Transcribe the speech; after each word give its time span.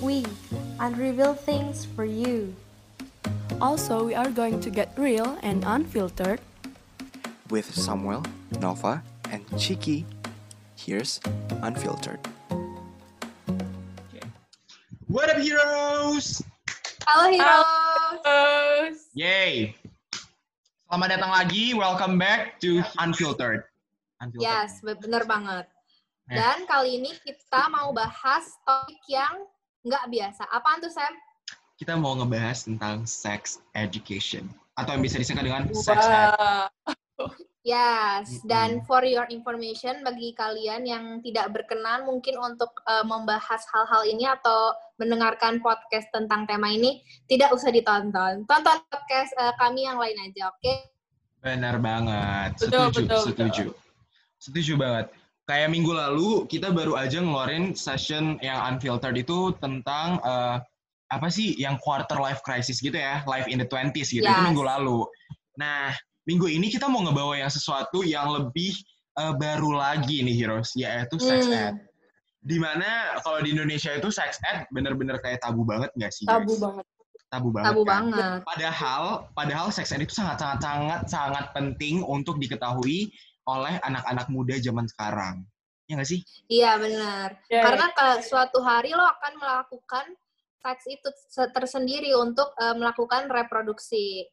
We 0.00 0.24
unreveal 0.78 1.34
things 1.34 1.84
for 1.84 2.04
you. 2.04 2.54
Also, 3.60 4.04
we 4.06 4.14
are 4.14 4.30
going 4.30 4.60
to 4.62 4.70
get 4.70 4.94
real 4.96 5.38
and 5.42 5.64
unfiltered. 5.66 6.40
With 7.50 7.66
Samuel, 7.74 8.22
Nova, 8.60 9.02
and 9.30 9.44
Chiki, 9.58 10.04
here's 10.76 11.20
Unfiltered. 11.62 12.20
What 15.08 15.32
up 15.32 15.40
heroes? 15.40 16.44
Halo 17.08 17.32
Hero. 17.32 17.64
Yay! 19.16 19.72
Selamat 20.88 21.08
datang 21.16 21.32
lagi, 21.32 21.72
welcome 21.72 22.20
back 22.20 22.60
to 22.60 22.84
Unfiltered. 23.00 23.64
Unfiltered. 24.20 24.44
Yes, 24.44 24.84
be- 24.84 25.00
bener 25.00 25.24
banget. 25.24 25.64
Dan 26.28 26.68
kali 26.68 27.00
ini 27.00 27.16
kita 27.24 27.72
mau 27.72 27.88
bahas 27.96 28.52
topik 28.68 29.00
yang 29.08 29.48
nggak 29.88 30.06
biasa. 30.12 30.44
Apaan 30.52 30.84
tuh 30.84 30.92
Sam? 30.92 31.12
Kita 31.80 31.96
mau 31.96 32.12
ngebahas 32.14 32.68
tentang 32.68 33.08
sex 33.08 33.64
education 33.72 34.46
atau 34.78 34.94
yang 34.94 35.02
bisa 35.02 35.18
disingkat 35.18 35.46
dengan 35.46 35.66
sex 35.74 36.06
ed. 36.06 36.30
Yes, 37.66 38.40
dan 38.48 38.80
for 38.88 39.04
your 39.04 39.28
information 39.28 40.00
bagi 40.00 40.32
kalian 40.32 40.88
yang 40.88 41.04
tidak 41.20 41.52
berkenan 41.52 42.08
mungkin 42.08 42.40
untuk 42.40 42.72
eh, 42.88 43.04
membahas 43.04 43.60
hal-hal 43.74 44.08
ini 44.08 44.24
atau 44.24 44.72
mendengarkan 44.96 45.60
podcast 45.60 46.08
tentang 46.08 46.48
tema 46.48 46.72
ini, 46.72 47.04
tidak 47.28 47.52
usah 47.52 47.68
ditonton. 47.68 48.48
Tonton 48.48 48.78
podcast 48.88 49.36
eh, 49.36 49.52
kami 49.60 49.84
yang 49.84 50.00
lain 50.00 50.16
aja, 50.16 50.48
oke? 50.48 50.74
Benar 51.44 51.76
banget. 51.82 52.50
Betul, 52.56 52.88
Setuju, 52.88 53.00
betul, 53.04 53.20
setuju. 53.26 53.64
Setuju 54.38 54.72
banget. 54.78 55.06
Kayak 55.48 55.72
minggu 55.72 55.96
lalu 55.96 56.44
kita 56.44 56.68
baru 56.76 57.00
aja 57.00 57.24
ngeluarin 57.24 57.72
session 57.72 58.36
yang 58.44 58.60
unfiltered 58.68 59.16
itu 59.16 59.56
tentang 59.56 60.20
eh, 60.20 60.60
apa 61.08 61.28
sih 61.32 61.56
yang 61.56 61.80
quarter 61.80 62.20
life 62.20 62.44
crisis 62.44 62.84
gitu 62.84 63.00
ya, 63.00 63.24
life 63.24 63.48
in 63.48 63.56
the 63.56 63.64
20s 63.64 64.12
gitu. 64.12 64.20
Itu 64.20 64.28
Yes. 64.28 64.44
minggu 64.44 64.60
lalu. 64.60 65.08
Nah, 65.56 65.96
minggu 66.28 66.52
ini 66.52 66.68
kita 66.68 66.84
mau 66.84 67.00
ngebawa 67.00 67.40
yang 67.40 67.48
sesuatu 67.48 68.04
yang 68.04 68.28
lebih 68.28 68.76
eh, 69.18 69.34
baru 69.34 69.74
lagi 69.74 70.22
nih 70.22 70.36
Heroes, 70.36 70.76
yaitu 70.78 71.16
sex 71.18 71.48
Hmm. 71.48 71.72
ed. 71.72 71.74
Di 72.38 72.54
mana 72.54 73.18
kalau 73.18 73.42
di 73.42 73.50
Indonesia 73.50 73.90
itu 73.90 74.14
sex 74.14 74.38
ed 74.46 74.62
bener-bener 74.70 75.18
kayak 75.18 75.42
tabu 75.42 75.66
banget 75.66 75.90
nggak 75.98 76.12
sih? 76.14 76.22
guys? 76.22 76.38
Tabu 76.38 76.54
banget. 76.60 76.86
Tabu 77.28 77.48
banget. 77.50 77.66
Tabu 77.66 77.82
kan? 77.82 77.90
banget. 77.90 78.38
Padahal, 78.46 79.04
padahal 79.34 79.66
seks 79.74 79.90
ed 79.90 80.06
itu 80.06 80.14
sangat 80.14 80.38
sangat 80.38 80.60
sangat 80.62 81.00
sangat 81.10 81.44
penting 81.50 82.04
untuk 82.06 82.38
diketahui 82.38 83.10
oleh 83.48 83.80
anak-anak 83.80 84.28
muda 84.28 84.54
zaman 84.60 84.84
sekarang. 84.84 85.48
Ya 85.88 85.96
nggak 85.96 86.10
sih? 86.12 86.20
Iya, 86.52 86.76
benar. 86.76 87.40
Ya, 87.48 87.64
Karena 87.64 87.88
ke 87.96 88.20
suatu 88.20 88.60
hari 88.60 88.92
lo 88.92 89.00
akan 89.00 89.32
melakukan 89.40 90.06
seks 90.60 90.84
itu 90.84 91.08
se- 91.32 91.48
tersendiri 91.56 92.12
untuk 92.12 92.52
eh, 92.60 92.76
melakukan 92.76 93.32
reproduksi. 93.32 94.28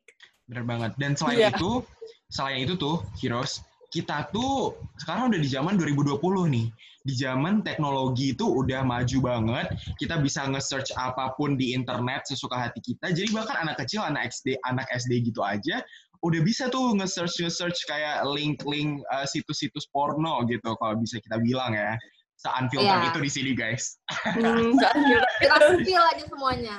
Bener 0.52 0.68
banget. 0.68 0.92
Dan 1.00 1.16
selain 1.16 1.40
Iya. 1.40 1.56
itu, 1.56 1.80
selain 2.28 2.60
itu 2.68 2.76
tuh, 2.76 3.00
Heroes, 3.24 3.64
kita 3.88 4.28
tuh 4.36 4.76
sekarang 5.00 5.32
udah 5.32 5.40
di 5.40 5.48
zaman 5.48 5.80
2020 5.80 6.52
nih. 6.52 6.68
Di 7.06 7.14
zaman 7.14 7.62
teknologi 7.62 8.34
itu 8.34 8.44
udah 8.44 8.82
maju 8.82 9.18
banget. 9.24 9.68
Kita 9.96 10.20
bisa 10.20 10.44
nge-search 10.50 10.92
apa 10.98 11.38
pun 11.38 11.54
di 11.56 11.72
internet 11.72 12.26
sesuka 12.28 12.58
hati 12.58 12.82
kita. 12.82 13.14
Jadi 13.14 13.30
bahkan 13.32 13.62
anak 13.62 13.80
kecil, 13.80 14.02
anak 14.04 14.28
SD, 14.28 14.58
anak 14.66 14.90
SD 14.92 15.22
gitu 15.24 15.40
aja 15.40 15.86
udah 16.26 16.42
bisa 16.42 16.74
tuh 16.74 16.98
nge-search 16.98 17.46
nge-search 17.46 17.86
kayak 17.86 18.26
link-link 18.26 19.06
uh, 19.14 19.30
situs-situs 19.30 19.86
porno 19.94 20.42
gitu 20.50 20.74
kalau 20.82 20.98
bisa 20.98 21.22
kita 21.22 21.38
bilang 21.38 21.78
ya. 21.78 21.94
Se-unfiltered 22.36 23.00
Iya. 23.00 23.10
itu 23.16 23.20
di 23.24 23.32
sini 23.32 23.52
guys. 23.56 23.96
Hmm, 24.36 24.76
kita- 25.40 25.80
spill 25.80 26.04
aja 26.04 26.24
semuanya. 26.28 26.78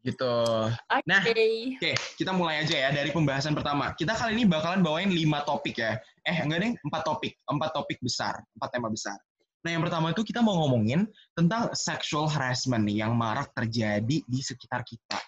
Gitu. 0.00 0.34
Oke. 0.72 1.04
Nah. 1.06 1.20
Oke, 1.22 1.92
kita 2.16 2.32
mulai 2.32 2.64
aja 2.64 2.88
ya 2.88 2.90
dari 2.90 3.12
pembahasan 3.12 3.52
pertama. 3.52 3.92
Kita 3.94 4.16
kali 4.16 4.32
ini 4.40 4.44
bakalan 4.48 4.80
bawain 4.80 5.12
lima 5.12 5.44
topik 5.44 5.76
ya. 5.76 6.00
Eh, 6.24 6.40
enggak 6.40 6.64
deh, 6.64 6.72
empat 6.82 7.02
topik. 7.04 7.36
Empat 7.46 7.70
topik 7.76 8.00
besar, 8.00 8.40
empat 8.56 8.68
tema 8.72 8.88
besar. 8.88 9.20
Nah, 9.60 9.70
yang 9.76 9.84
pertama 9.84 10.08
itu 10.16 10.24
kita 10.24 10.40
mau 10.40 10.56
ngomongin 10.64 11.04
tentang 11.36 11.68
sexual 11.76 12.24
harassment 12.32 12.88
nih 12.88 13.04
yang 13.04 13.12
marak 13.12 13.52
terjadi 13.52 14.24
di 14.24 14.40
sekitar 14.40 14.80
kita. 14.88 15.20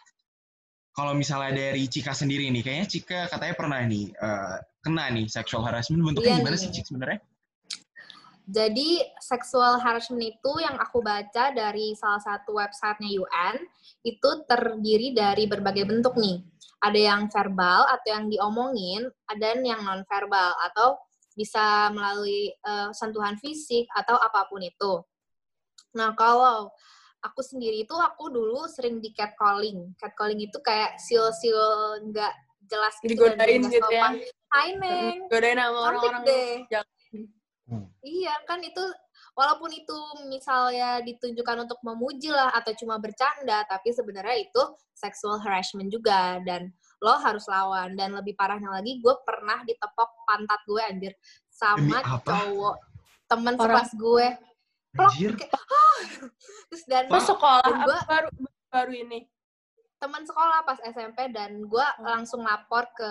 Kalau 0.92 1.16
misalnya 1.16 1.56
dari 1.56 1.88
Cika 1.88 2.12
sendiri 2.12 2.52
nih, 2.52 2.60
kayaknya 2.60 2.86
Cika 2.88 3.20
katanya 3.32 3.54
pernah 3.56 3.80
nih 3.80 4.12
eh, 4.12 4.56
kena 4.84 5.08
nih 5.08 5.24
sexual 5.24 5.64
harassment. 5.64 6.04
Bentuknya 6.04 6.36
Iya 6.36 6.40
gimana 6.44 6.56
nih. 6.56 6.62
sih 6.62 6.70
Cik 6.70 6.84
sebenarnya? 6.92 7.20
Jadi 8.42 8.90
sexual 9.22 9.78
harassment 9.80 10.20
itu 10.20 10.52
yang 10.60 10.76
aku 10.76 11.00
baca 11.00 11.54
dari 11.54 11.94
salah 11.96 12.20
satu 12.20 12.58
websitenya 12.58 13.22
UN 13.22 13.56
itu 14.04 14.30
terdiri 14.44 15.14
dari 15.16 15.48
berbagai 15.48 15.88
bentuk 15.88 16.18
nih. 16.20 16.44
Ada 16.82 16.98
yang 16.98 17.30
verbal 17.30 17.86
atau 17.86 18.08
yang 18.10 18.26
diomongin, 18.26 19.06
ada 19.30 19.54
yang 19.54 19.80
non 19.86 20.02
verbal 20.04 20.52
atau 20.68 20.98
bisa 21.32 21.88
melalui 21.94 22.52
eh, 22.52 22.90
sentuhan 22.92 23.40
fisik 23.40 23.88
atau 23.96 24.20
apa 24.20 24.44
pun 24.50 24.60
itu. 24.60 25.00
Nah 25.96 26.12
kalau 26.12 26.68
aku 27.22 27.40
sendiri 27.40 27.86
itu 27.86 27.94
aku 27.94 28.28
dulu 28.28 28.66
sering 28.66 28.98
di 28.98 29.14
catcalling. 29.14 29.94
Catcalling 29.96 30.42
itu 30.42 30.58
kayak 30.58 30.98
sil-sil 30.98 31.58
nggak 32.10 32.32
jelas 32.66 32.94
gitu 33.02 33.14
Digodain 33.14 33.62
gitu 33.70 33.88
ya. 33.90 34.10
Hai 34.52 34.76
Neng, 34.76 35.30
Godain 35.30 35.56
sama 35.56 35.78
orang-orang 35.90 36.22
deh. 36.26 36.50
yang 36.68 36.86
Iya 38.02 38.34
kan 38.44 38.60
itu 38.60 38.84
walaupun 39.32 39.72
itu 39.72 39.96
misalnya 40.28 41.00
ditunjukkan 41.00 41.64
untuk 41.64 41.80
memuji 41.80 42.28
lah 42.28 42.52
atau 42.52 42.76
cuma 42.76 43.00
bercanda 43.00 43.64
tapi 43.64 43.88
sebenarnya 43.94 44.44
itu 44.44 44.62
sexual 44.92 45.40
harassment 45.40 45.88
juga 45.88 46.36
dan 46.44 46.68
lo 47.00 47.16
harus 47.16 47.48
lawan 47.48 47.96
dan 47.96 48.12
lebih 48.12 48.36
parahnya 48.36 48.68
lagi 48.68 49.00
gue 49.00 49.14
pernah 49.24 49.64
ditepok 49.64 50.10
pantat 50.28 50.60
gue 50.68 50.82
anjir 50.84 51.12
sama 51.48 52.04
cowok 52.28 52.76
temen 53.24 53.54
Orang- 53.56 53.62
sekelas 53.64 53.90
gue 53.96 54.26
Anjir. 54.94 55.32
terus 56.68 56.84
dan 56.84 57.08
Oh, 57.08 57.16
sekolah 57.18 57.64
Dan 57.64 57.80
gua- 57.82 58.06
baru 58.06 58.28
baru 58.68 58.92
ini. 58.94 59.28
teman 59.96 60.20
sekolah 60.20 60.62
pas 60.62 60.82
SMP 60.82 61.30
dan 61.30 61.62
gue 61.62 61.86
langsung 62.00 62.42
lapor 62.42 62.90
ke 62.90 63.10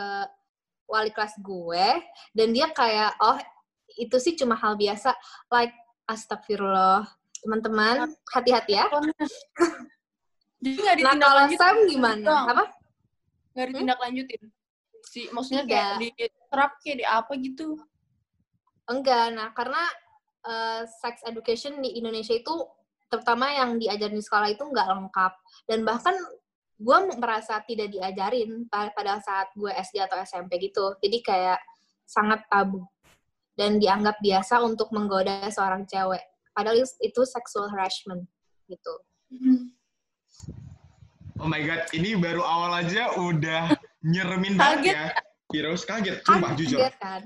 wali 0.85 1.07
kelas 1.07 1.39
gue 1.39 1.87
dan 2.29 2.47
dia 2.49 2.67
kayak 2.69 3.15
oh 3.17 3.39
itu 3.93 4.11
sih 4.17 4.35
cuma 4.35 4.53
hal 4.53 4.75
biasa 4.75 5.15
like 5.47 5.71
astagfirullah 6.05 7.07
teman-teman 7.39 8.11
hati-hati 8.27 8.75
ya 8.75 8.91
Jadi 10.59 10.77
nggak 10.77 10.95
nah 10.99 11.15
kalau 11.15 11.47
ditindaklanjutin. 11.47 11.57
Sam 11.57 11.77
gimana 11.87 12.21
Doang. 12.21 12.47
apa 12.49 12.63
Nggak 13.51 13.67
ditindaklanjutin. 13.69 14.41
Si 15.01 15.21
maksudnya 15.29 15.63
Tidak. 15.63 15.71
kayak 15.71 15.95
diterap 16.19 16.71
kayak 16.77 16.97
di 16.97 17.05
apa 17.05 17.31
gitu. 17.37 17.67
enggak 18.85 19.25
nah 19.31 19.49
karena 19.51 19.79
eh, 20.43 20.81
sex 20.87 21.21
education 21.23 21.79
di 21.79 21.95
Indonesia 21.95 22.33
itu 22.33 22.53
terutama 23.07 23.51
yang 23.51 23.75
diajarin 23.75 24.15
di 24.15 24.23
sekolah 24.23 24.47
itu 24.47 24.63
nggak 24.63 24.87
lengkap 24.87 25.33
dan 25.67 25.83
bahkan 25.83 26.15
gue 26.75 26.97
merasa 27.15 27.61
tidak 27.61 27.91
diajarin 27.91 28.65
pa- 28.65 28.89
pada 28.89 29.19
saat 29.19 29.51
gue 29.53 29.69
SD 29.69 29.99
atau 29.99 30.17
SMP 30.17 30.57
gitu 30.59 30.95
jadi 30.97 31.17
kayak 31.21 31.59
sangat 32.07 32.41
tabu 32.47 32.81
dan 33.53 33.77
dianggap 33.77 34.17
biasa 34.17 34.63
untuk 34.63 34.89
menggoda 34.89 35.45
seorang 35.47 35.85
cewek 35.85 36.23
padahal 36.51 36.79
itu- 36.79 36.99
itu 37.03 37.21
sexual 37.23 37.69
harassment 37.69 38.25
gitu 38.65 38.93
Oh 41.37 41.49
my 41.49 41.57
god, 41.59 41.89
ini 41.91 42.13
baru 42.13 42.45
awal 42.45 42.85
aja 42.85 43.17
udah 43.17 43.73
nyeremin 44.03 44.53
banget 44.55 44.77
Kaget. 44.77 44.93
ya. 44.93 45.05
Heroes 45.49 45.83
kaget, 45.83 46.17
kan 46.21 46.37
sumpah 46.37 46.51
jujur. 46.53 46.77
kaget 46.77 46.95
kan 46.97 47.21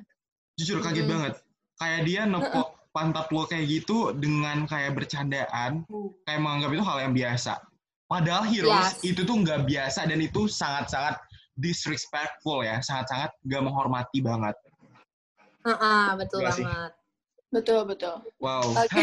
Jujur 0.55 0.79
kaget 0.79 1.03
Mm-mm. 1.03 1.11
banget. 1.11 1.33
Kayak 1.75 2.01
dia 2.07 2.21
nepok 2.23 2.74
pantat 2.95 3.27
lo 3.29 3.43
kayak 3.43 3.67
gitu 3.67 4.15
dengan 4.15 4.63
kayak 4.63 4.95
bercandaan, 4.95 5.83
kayak 6.23 6.39
menganggap 6.39 6.71
itu 6.71 6.83
hal 6.83 6.97
yang 7.03 7.13
biasa. 7.13 7.59
Padahal 8.07 8.47
Heroes 8.47 8.95
Yes. 8.95 9.03
itu 9.03 9.21
tuh 9.21 9.43
nggak 9.43 9.67
biasa 9.67 10.07
dan 10.07 10.23
itu 10.23 10.47
sangat-sangat 10.47 11.19
disrespectful 11.59 12.63
ya, 12.63 12.79
sangat-sangat 12.79 13.35
gak 13.43 13.61
menghormati 13.61 14.23
banget. 14.23 14.55
Heeh, 15.65 16.05
betul 16.15 16.39
Nggak 16.39 16.55
sih? 16.55 16.63
banget 16.63 16.93
Betul 17.49 17.87
betul. 17.87 18.15
Wow. 18.37 18.63
Oke. 18.75 18.99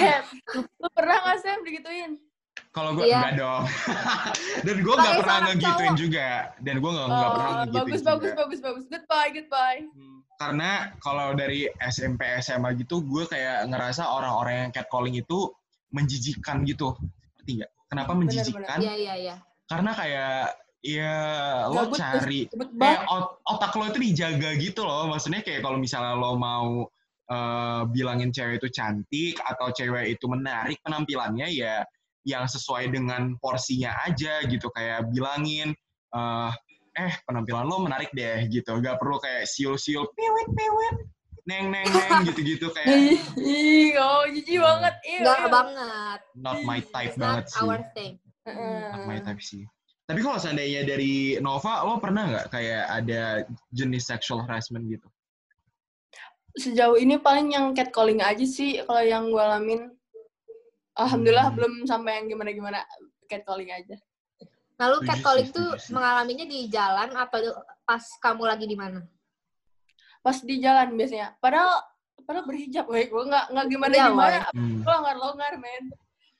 Lu 0.83 0.89
pernah 0.93 1.25
nggak 1.25 1.39
Sam 1.41 1.65
digituin? 1.65 2.21
Kalau 2.71 2.93
gue 2.93 3.05
Iya. 3.05 3.17
enggak 3.19 3.35
dong. 3.41 3.65
dan 4.67 4.77
gue 4.79 4.94
nggak 4.94 5.05
Sebagai 5.09 5.21
pernah 5.25 5.39
ngegituin 5.49 5.89
cowok. 5.89 6.00
juga. 6.00 6.29
Dan 6.61 6.75
gue 6.79 6.91
nggak 6.93 7.09
nggak 7.09 7.31
pernah 7.33 7.49
Oh, 7.49 7.56
ngegituin 7.56 7.81
bagus 7.83 8.00
juga. 8.00 8.09
bagus 8.12 8.33
bagus 8.33 8.61
bagus. 8.61 8.85
Goodbye 8.87 9.31
goodbye. 9.33 9.81
Hmm, 9.91 10.19
Karena 10.43 10.91
kalau 10.99 11.39
dari 11.39 11.71
SMP 11.79 12.27
SMA 12.43 12.75
gitu, 12.83 13.06
gue 13.06 13.31
kayak 13.31 13.71
ngerasa 13.71 14.11
orang-orang 14.11 14.67
yang 14.67 14.71
catcalling 14.75 15.15
itu 15.15 15.55
menjijikan 15.94 16.67
gitu. 16.67 16.99
Ngerti 17.39 17.62
nggak? 17.62 17.71
Kenapa 17.87 18.12
menjijikan? 18.19 18.79
iya 18.83 18.94
iya 18.99 19.15
iya 19.15 19.35
Karena 19.71 19.94
kayak 19.94 20.59
ya 20.83 21.15
lo 21.71 21.87
Gabut, 21.87 21.94
cari 21.94 22.50
kayak 22.50 23.06
ot- 23.06 23.39
otak 23.47 23.71
lo 23.79 23.87
itu 23.87 23.99
dijaga 24.03 24.50
gitu 24.59 24.83
loh. 24.83 25.06
Maksudnya 25.06 25.47
kayak 25.47 25.62
kalau 25.62 25.79
misalnya 25.79 26.19
lo 26.19 26.35
mau 26.35 26.91
eh, 27.31 27.83
bilangin 27.94 28.35
cewek 28.35 28.59
itu 28.59 28.69
cantik 28.75 29.39
atau 29.47 29.71
cewek 29.71 30.19
itu 30.19 30.27
menarik 30.27 30.83
penampilannya 30.83 31.55
ya 31.55 31.87
yang 32.27 32.50
sesuai 32.50 32.91
dengan 32.91 33.39
porsinya 33.39 33.94
aja 34.03 34.43
gitu 34.50 34.67
kayak 34.75 35.06
bilangin 35.15 35.71
eh 36.12 36.50
eh 36.94 37.12
penampilan 37.25 37.65
lo 37.65 37.81
menarik 37.81 38.12
deh 38.12 38.44
gitu 38.47 38.77
gak 38.79 38.97
perlu 38.97 39.17
kayak 39.17 39.44
siul-siul 39.44 40.05
pewet 40.12 40.49
pewet 40.53 40.97
neng 41.43 41.69
neng 41.69 41.89
neng 41.89 42.21
gitu-gitu 42.29 42.71
kayak 42.71 43.19
Ih, 43.35 43.97
oh 43.97 44.23
jijik 44.29 44.62
banget. 44.62 44.94
Iya, 45.03 45.19
Enggak 45.19 45.39
iya. 45.39 45.49
banget. 45.49 46.21
not 46.37 46.59
my 46.62 46.79
type 46.79 47.09
It's 47.09 47.19
not 47.19 47.25
banget 47.41 47.44
sih 47.49 47.61
our 47.62 47.81
thing. 47.93 48.12
Heeh. 48.44 48.81
not 48.93 49.05
my 49.05 49.19
type 49.19 49.41
sih 49.41 49.65
tapi 50.03 50.19
kalau 50.21 50.37
seandainya 50.37 50.83
dari 50.83 51.39
Nova 51.39 51.83
lo 51.83 51.97
pernah 51.97 52.29
nggak 52.29 52.47
kayak 52.49 52.85
ada 52.87 53.23
jenis 53.71 54.05
sexual 54.05 54.43
harassment 54.43 54.85
gitu 54.87 55.09
Sejauh 56.53 57.00
ini 57.00 57.17
paling 57.17 57.56
yang 57.56 57.73
catcalling 57.73 58.21
aja 58.21 58.44
sih 58.44 58.77
kalau 58.85 59.00
yang 59.00 59.33
gue 59.33 59.41
alamin. 59.41 59.89
Alhamdulillah 60.93 61.49
Hmm. 61.49 61.56
belum 61.56 61.73
sampai 61.89 62.21
yang 62.21 62.27
gimana-gimana 62.29 62.85
catcalling 63.25 63.73
aja. 63.73 63.97
Nah, 64.82 64.90
lu 64.90 64.99
Setuju 64.99 65.08
catcalling 65.14 65.49
tuh 65.55 65.69
mengalaminya 65.94 66.43
di 66.43 66.67
jalan 66.67 67.14
atau 67.14 67.38
pas 67.87 68.02
kamu 68.19 68.43
lagi 68.50 68.67
di 68.67 68.75
mana? 68.75 68.99
Pas 70.19 70.43
di 70.43 70.58
jalan 70.58 70.99
biasanya. 70.99 71.38
Padahal 71.38 71.87
padahal 72.26 72.50
berhijab, 72.50 72.90
weh. 72.90 73.06
Gue 73.06 73.23
nggak 73.31 73.55
nggak 73.55 73.67
gimana 73.70 73.94
Iya, 73.94 74.06
gimana. 74.11 74.38
Hmm. 74.50 74.82
Gue 74.82 74.90
longgar 74.90 75.17
longgar 75.23 75.55
men. 75.62 75.84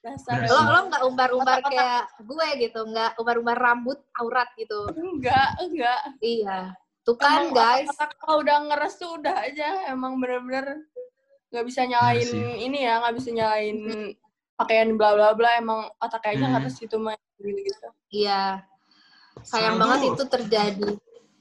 Dasar. 0.03 0.43
Bener 0.43 0.51
Lo 0.51 0.59
lo 0.67 0.81
nggak 0.91 1.03
umbar-umbar 1.07 1.59
Otak-otak. 1.63 1.71
kayak 1.71 2.03
gue 2.19 2.47
gitu, 2.67 2.81
nggak 2.83 3.11
umbar-umbar 3.15 3.57
rambut 3.63 3.99
aurat 4.19 4.51
gitu. 4.59 4.91
Enggak, 4.91 5.49
enggak. 5.63 6.01
Iya. 6.19 6.75
Tuh 7.07 7.15
kan 7.15 7.47
Emang 7.47 7.55
guys. 7.55 7.95
kalau 8.19 8.43
udah 8.43 8.59
ngeres 8.67 8.99
tuh 8.99 9.23
udah 9.23 9.37
aja. 9.39 9.87
Emang 9.87 10.19
bener-bener 10.19 10.83
nggak 11.55 11.63
bisa 11.63 11.87
nyalain 11.87 12.27
Iya 12.27 12.35
sih. 12.35 12.67
ini 12.67 12.79
ya, 12.83 12.99
nggak 13.07 13.15
bisa 13.15 13.31
nyalain 13.31 13.79
pakaian 14.63 14.95
bla 14.95 15.13
bla 15.13 15.35
bla. 15.35 15.59
Emang 15.59 15.91
otaknya 15.99 16.31
aja 16.39 16.47
Hmm. 16.63 16.71
gitu 16.71 16.97
mah 17.03 17.19
gitu 17.37 17.61
gitu. 17.61 17.89
Iya. 18.15 18.63
Sekarang 19.43 19.75
Sayang 19.75 19.77
banget 19.81 19.99
tuh- 19.99 20.13
itu 20.15 20.25
terjadi. 20.31 20.89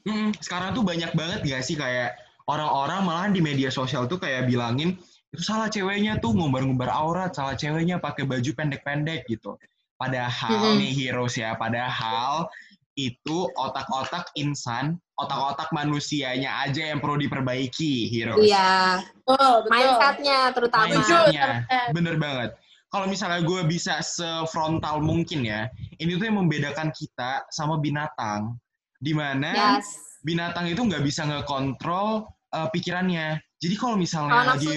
Mm, 0.02 0.28
sekarang 0.42 0.74
tuh 0.74 0.82
banyak 0.82 1.14
banget 1.14 1.40
gak 1.46 1.62
sih 1.62 1.78
kayak 1.78 2.18
orang-orang 2.50 3.06
malahan 3.06 3.30
di 3.30 3.38
media 3.38 3.70
sosial 3.70 4.10
tuh 4.10 4.18
kayak 4.18 4.50
bilangin 4.50 4.98
itu 5.30 5.42
salah 5.46 5.70
ceweknya 5.70 6.18
tuh 6.18 6.34
ngumbar-ngumbar 6.34 6.90
aurat, 6.90 7.30
salah 7.32 7.54
ceweknya 7.54 8.02
pakai 8.02 8.26
baju 8.26 8.50
pendek-pendek 8.52 9.24
gitu. 9.30 9.54
Padahal 9.96 10.74
Mm-mm. 10.74 10.82
nih 10.82 10.92
heroes 10.92 11.38
ya, 11.38 11.54
padahal 11.54 12.50
itu 12.98 13.48
otak-otak 13.56 14.28
insan, 14.36 15.00
otak-otak 15.16 15.72
manusianya 15.72 16.66
aja 16.68 16.92
yang 16.92 17.00
perlu 17.00 17.16
diperbaiki 17.16 18.10
heroes. 18.12 18.42
Iya. 18.44 19.00
Betul. 19.22 19.56
Mindsetnya 19.72 20.38
terutama. 20.52 20.84
Mindsetnya, 20.90 21.46
bener 21.94 22.18
banget. 22.20 22.50
Kalau 22.92 23.08
misalnya 23.08 23.40
gue 23.40 23.64
bisa 23.64 24.04
sefrontal 24.04 25.00
mungkin 25.00 25.48
ya, 25.48 25.64
ini 25.96 26.20
tuh 26.20 26.28
yang 26.28 26.44
membedakan 26.44 26.92
kita 26.92 27.48
sama 27.48 27.80
binatang. 27.80 28.60
Di 29.00 29.16
mana 29.16 29.80
Yes. 29.80 30.20
binatang 30.20 30.68
itu 30.68 30.84
nggak 30.84 31.00
bisa 31.00 31.24
ngekontrol 31.24 32.28
uh, 32.52 32.68
pikirannya. 32.68 33.40
Jadi 33.58 33.74
kalau 33.80 33.96
misalnya 33.96 34.44
Kalau 34.44 34.52
lagi. 34.60 34.76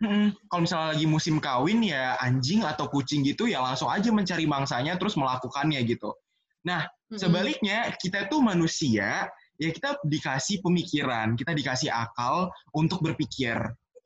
Mm-mm. 0.00 0.32
kalau 0.48 0.64
misalnya 0.64 0.96
lagi 0.96 1.04
musim 1.04 1.36
kawin 1.36 1.84
ya 1.84 2.16
anjing 2.24 2.64
atau 2.64 2.88
kucing 2.88 3.20
gitu 3.20 3.44
ya 3.44 3.60
langsung 3.60 3.92
aja 3.92 4.08
mencari 4.08 4.48
mangsanya 4.48 4.96
terus 4.96 5.12
melakukannya 5.12 5.76
gitu. 5.84 6.16
Nah, 6.64 6.88
sebaliknya 7.12 7.92
kita 8.00 8.24
tuh 8.32 8.40
manusia 8.40 9.28
ya 9.60 9.68
kita 9.68 10.00
dikasih 10.00 10.64
pemikiran, 10.64 11.36
kita 11.36 11.52
dikasih 11.52 11.92
akal 11.92 12.48
untuk 12.72 13.04
berpikir. 13.04 13.60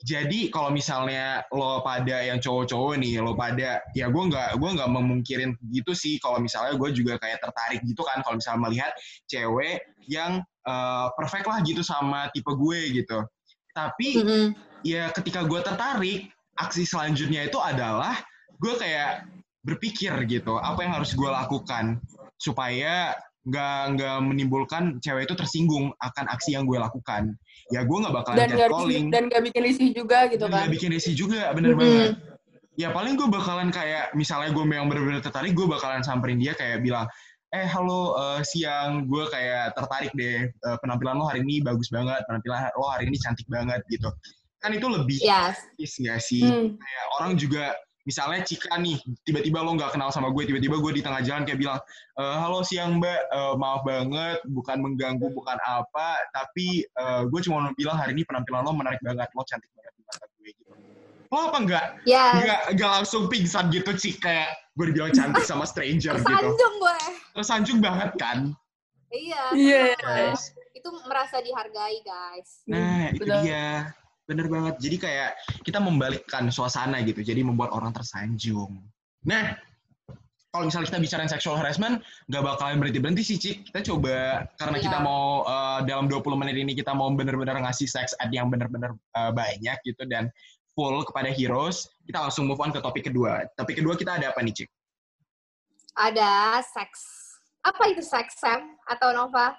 Jadi 0.05 0.53
kalau 0.53 0.69
misalnya 0.69 1.49
lo 1.49 1.81
pada 1.81 2.21
yang 2.21 2.37
cowok-cowok 2.37 3.01
nih, 3.01 3.25
lo 3.25 3.33
pada 3.33 3.81
ya 3.97 4.13
gue 4.13 4.23
nggak 4.29 4.61
gue 4.61 4.71
nggak 4.77 4.91
memungkirin 4.93 5.57
gitu 5.73 5.97
sih. 5.97 6.21
Kalau 6.21 6.37
misalnya 6.45 6.77
gue 6.77 6.93
juga 6.93 7.17
kayak 7.17 7.41
tertarik 7.41 7.81
gitu 7.89 8.05
kan, 8.05 8.21
kalau 8.21 8.37
misalnya 8.37 8.61
melihat 8.69 8.93
cewek 9.25 9.81
yang 10.05 10.45
eh, 10.45 11.07
perfect 11.17 11.49
lah 11.49 11.65
gitu 11.65 11.81
sama 11.81 12.29
tipe 12.37 12.53
gue 12.53 12.81
gitu. 13.01 13.25
Tapi 13.73 14.09
Mm-mm. 14.21 14.47
ya 14.85 15.09
ketika 15.17 15.41
gue 15.49 15.65
tertarik, 15.65 16.29
aksi 16.61 16.85
selanjutnya 16.85 17.49
itu 17.49 17.57
adalah 17.57 18.21
gue 18.61 18.75
kayak 18.77 19.25
berpikir 19.65 20.13
gitu, 20.29 20.61
apa 20.61 20.85
yang 20.85 21.01
harus 21.01 21.17
gue 21.17 21.27
lakukan 21.33 21.97
supaya 22.37 23.17
nggak 23.45 23.81
nggak 23.97 24.17
menimbulkan 24.25 24.97
cewek 25.05 25.29
itu 25.29 25.37
tersinggung 25.37 25.93
akan 26.01 26.25
aksi 26.33 26.57
yang 26.57 26.65
gue 26.65 26.81
lakukan. 26.81 27.37
Ya 27.73 27.85
gue 27.85 27.97
nggak 27.97 28.15
bakalan 28.15 28.37
dan 28.41 28.49
nggak 28.53 28.69
catcalling, 28.73 29.07
dan 29.13 29.23
nggak 29.29 29.43
bikin 29.53 29.63
risih 29.65 29.89
juga 29.93 30.19
gitu 30.33 30.45
kan. 30.49 30.65
nggak 30.65 30.73
bikin 30.73 30.91
risih 30.93 31.15
juga, 31.17 31.53
bener 31.53 31.77
Mm-mm. 31.77 31.81
banget. 31.81 32.13
Ya 32.75 32.89
paling 32.91 33.15
gue 33.15 33.29
bakalan 33.31 33.69
kayak 33.71 34.17
misalnya 34.19 34.51
gue 34.51 34.65
yang 34.67 34.89
bener-bener 34.91 35.23
tertarik, 35.23 35.55
gue 35.55 35.67
bakalan 35.69 36.03
samperin 36.03 36.43
dia 36.43 36.59
kayak 36.59 36.83
bilang, 36.83 37.07
eh 37.55 37.69
halo 37.71 38.19
eh, 38.19 38.41
siang, 38.43 39.07
gue 39.07 39.25
kayak 39.31 39.79
tertarik 39.79 40.11
deh 40.17 40.51
eh, 40.51 40.77
penampilan 40.83 41.21
lo 41.21 41.31
hari 41.31 41.45
ini 41.47 41.63
bagus 41.63 41.87
banget, 41.93 42.25
penampilan 42.27 42.73
lo 42.75 42.91
hari 42.91 43.07
ini 43.07 43.17
cantik 43.21 43.47
banget 43.47 43.81
gitu. 43.87 44.11
Kan 44.59 44.73
itu 44.75 44.89
lebih 44.89 45.21
Yes. 45.21 45.61
nggak 45.77 46.21
sih? 46.25 46.43
Hmm. 46.43 46.75
Kayak 46.81 47.05
orang 47.21 47.33
juga 47.37 47.65
misalnya 48.05 48.45
Cika 48.45 48.77
nih, 48.77 49.01
tiba-tiba 49.25 49.65
lo 49.65 49.75
nggak 49.75 49.97
kenal 49.97 50.13
sama 50.13 50.29
gue, 50.31 50.45
tiba-tiba 50.45 50.77
gue 50.77 50.93
di 51.01 51.03
tengah 51.03 51.25
jalan 51.25 51.49
kayak 51.49 51.59
bilang, 51.61 51.81
e, 52.17 52.23
halo 52.23 52.61
siang 52.61 53.01
mbak, 53.01 53.21
Eh, 53.35 53.55
maaf 53.59 53.83
banget, 53.83 54.39
bukan 54.47 54.77
mengganggu, 54.79 55.27
bukan 55.35 55.59
apa, 55.65 56.21
tapi 56.31 56.85
eh, 56.87 57.23
gue 57.27 57.41
cuma 57.43 57.67
mau 57.67 57.75
bilang 57.75 57.97
hari 57.99 58.15
ini 58.15 58.23
penampilan 58.23 58.63
lo 58.63 58.73
menarik 58.77 59.01
banget, 59.03 59.27
lo 59.33 59.43
cantik 59.43 59.73
banget 59.75 59.93
di 59.97 60.03
mata 60.07 60.25
gue 60.29 60.51
gitu. 60.53 60.73
Lo 61.33 61.39
apa 61.51 61.59
nggak? 61.65 61.87
Yes. 62.07 62.33
Nggak, 62.39 62.61
nggak 62.79 62.91
langsung 63.01 63.23
pingsan 63.27 63.73
gitu 63.75 63.91
Cik, 63.91 64.23
kayak 64.23 64.55
gue 64.79 64.85
dibilang 64.93 65.11
cantik 65.11 65.43
sama 65.43 65.65
stranger 65.67 66.15
gitu. 66.21 66.29
Tersanjung 66.29 66.75
gue. 66.79 66.99
Tersanjung 67.35 67.79
banget 67.83 68.11
kan? 68.21 68.39
Iya. 69.11 69.43
Iya. 69.55 69.83
betul. 69.99 70.35
Itu 70.75 70.89
merasa 71.07 71.37
dihargai, 71.41 71.99
guys. 72.05 72.67
Nah, 72.69 73.15
itu 73.15 73.25
Betul. 73.25 73.41
dia. 73.47 73.95
Bener 74.25 74.47
banget. 74.49 74.81
Jadi 74.81 74.97
kayak 74.97 75.31
kita 75.65 75.79
membalikkan 75.81 76.49
suasana 76.49 77.05
gitu. 77.05 77.21
Jadi 77.21 77.45
membuat 77.45 77.77
orang 77.77 77.93
tersanjung. 77.93 78.81
Nah, 79.29 79.53
kalau 80.49 80.71
misalnya 80.71 80.87
kita 80.95 81.01
bicarain 81.03 81.29
sexual 81.29 81.59
harassment, 81.59 82.01
nggak 82.31 82.43
bakalan 82.47 82.79
berhenti-berhenti 82.79 83.23
sih, 83.27 83.37
Cik. 83.37 83.57
Kita 83.69 83.81
coba, 83.91 84.47
karena 84.55 84.79
kita 84.79 84.99
Iya. 85.03 85.05
mau, 85.05 85.43
eh, 85.45 85.81
dalam 85.91 86.07
20 86.07 86.39
menit 86.39 86.57
ini, 86.57 86.73
kita 86.79 86.95
mau 86.95 87.11
bener-bener 87.11 87.59
ngasih 87.59 87.91
sex 87.91 88.15
ed 88.23 88.31
yang 88.31 88.49
bener-bener 88.49 88.95
eh, 89.19 89.33
banyak 89.35 89.77
gitu, 89.83 90.07
dan 90.07 90.31
full 90.79 91.03
kepada 91.05 91.35
heroes, 91.35 91.91
kita 92.07 92.23
langsung 92.23 92.47
move 92.47 92.63
on 92.63 92.71
ke 92.71 92.79
topik 92.79 93.07
kedua. 93.11 93.45
Topik 93.59 93.83
kedua 93.83 93.99
kita 93.99 94.15
ada 94.17 94.31
apa 94.31 94.41
nih, 94.47 94.55
Cik? 94.63 94.69
Ada 95.95 96.63
seks. 96.63 97.01
Apa 97.67 97.91
itu 97.91 98.03
seks, 98.03 98.39
Sam? 98.39 98.79
Atau 98.87 99.11
Nova? 99.11 99.59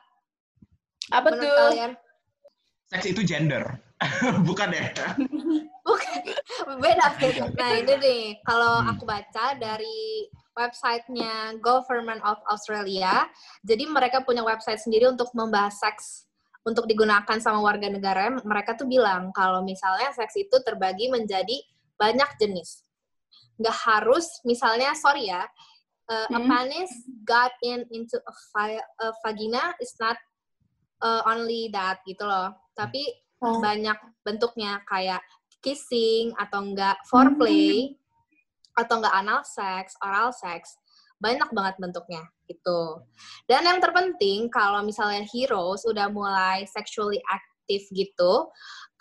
Apa 1.11 1.27
Menurut 1.27 1.43
tuh? 1.43 1.55
kalian? 1.75 1.91
Seks 2.87 3.05
itu 3.11 3.21
gender. 3.27 3.63
Bukan 4.47 4.69
ya? 4.75 4.91
Bukan. 5.85 6.19
Beda. 6.83 7.05
beda. 7.15 7.43
Nah, 7.55 7.69
itu 7.79 7.93
nih. 8.01 8.23
Kalau 8.43 8.83
Hmm. 8.83 8.91
aku 8.91 9.03
baca 9.07 9.55
dari 9.55 10.27
websitenya 10.55 11.59
Government 11.63 12.19
of 12.23 12.39
Australia, 12.51 13.27
jadi 13.63 13.87
mereka 13.87 14.23
punya 14.23 14.43
website 14.43 14.79
sendiri 14.83 15.07
untuk 15.07 15.31
membahas 15.35 15.79
seks 15.79 16.27
untuk 16.65 16.89
digunakan 16.89 17.37
sama 17.39 17.61
warga 17.61 17.87
negara. 17.87 18.33
Mereka 18.43 18.75
tuh 18.75 18.87
bilang 18.89 19.31
kalau 19.31 19.61
misalnya 19.63 20.11
seks 20.11 20.35
itu 20.35 20.55
terbagi 20.65 21.07
menjadi 21.07 21.55
banyak 21.95 22.27
jenis. 22.41 22.83
Nggak 23.55 23.77
harus, 23.87 24.27
misalnya, 24.43 24.91
sorry 24.97 25.31
ya, 25.31 25.47
uh, 26.11 26.27
a 26.35 26.39
Hmm. 26.39 26.49
penis 26.49 26.91
got 27.23 27.55
in 27.63 27.87
into 27.95 28.19
a, 28.19 28.33
a 29.03 29.07
vagina 29.23 29.71
is 29.79 29.95
not 30.03 30.19
uh, 30.99 31.23
only 31.29 31.71
that 31.71 32.03
gitu 32.03 32.25
loh. 32.27 32.51
Tapi 32.75 33.24
Oh. 33.43 33.59
banyak 33.59 33.99
bentuknya 34.23 34.79
kayak 34.87 35.19
kissing 35.59 36.31
atau 36.39 36.63
enggak 36.63 36.95
foreplay 37.09 37.97
atau 38.77 39.01
enggak 39.01 39.15
anal 39.15 39.41
sex, 39.43 39.97
oral 39.99 40.31
sex. 40.31 40.77
Banyak 41.19 41.49
banget 41.51 41.75
bentuknya 41.79 42.23
gitu. 42.45 43.01
Dan 43.49 43.65
yang 43.65 43.79
terpenting 43.81 44.51
kalau 44.51 44.85
misalnya 44.85 45.25
heroes 45.25 45.87
udah 45.87 46.11
mulai 46.11 46.67
sexually 46.69 47.19
active 47.27 47.83
gitu, 47.91 48.33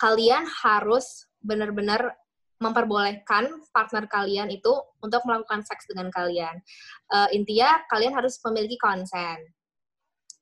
kalian 0.01 0.47
harus 0.65 1.29
benar-benar 1.43 2.17
memperbolehkan 2.57 3.51
partner 3.75 4.07
kalian 4.07 4.47
itu 4.47 4.71
untuk 5.03 5.21
melakukan 5.27 5.61
seks 5.61 5.85
dengan 5.91 6.07
kalian. 6.09 6.55
Eh, 7.11 7.29
intinya 7.35 7.83
kalian 7.91 8.15
harus 8.15 8.39
memiliki 8.47 8.79
konsen 8.79 9.37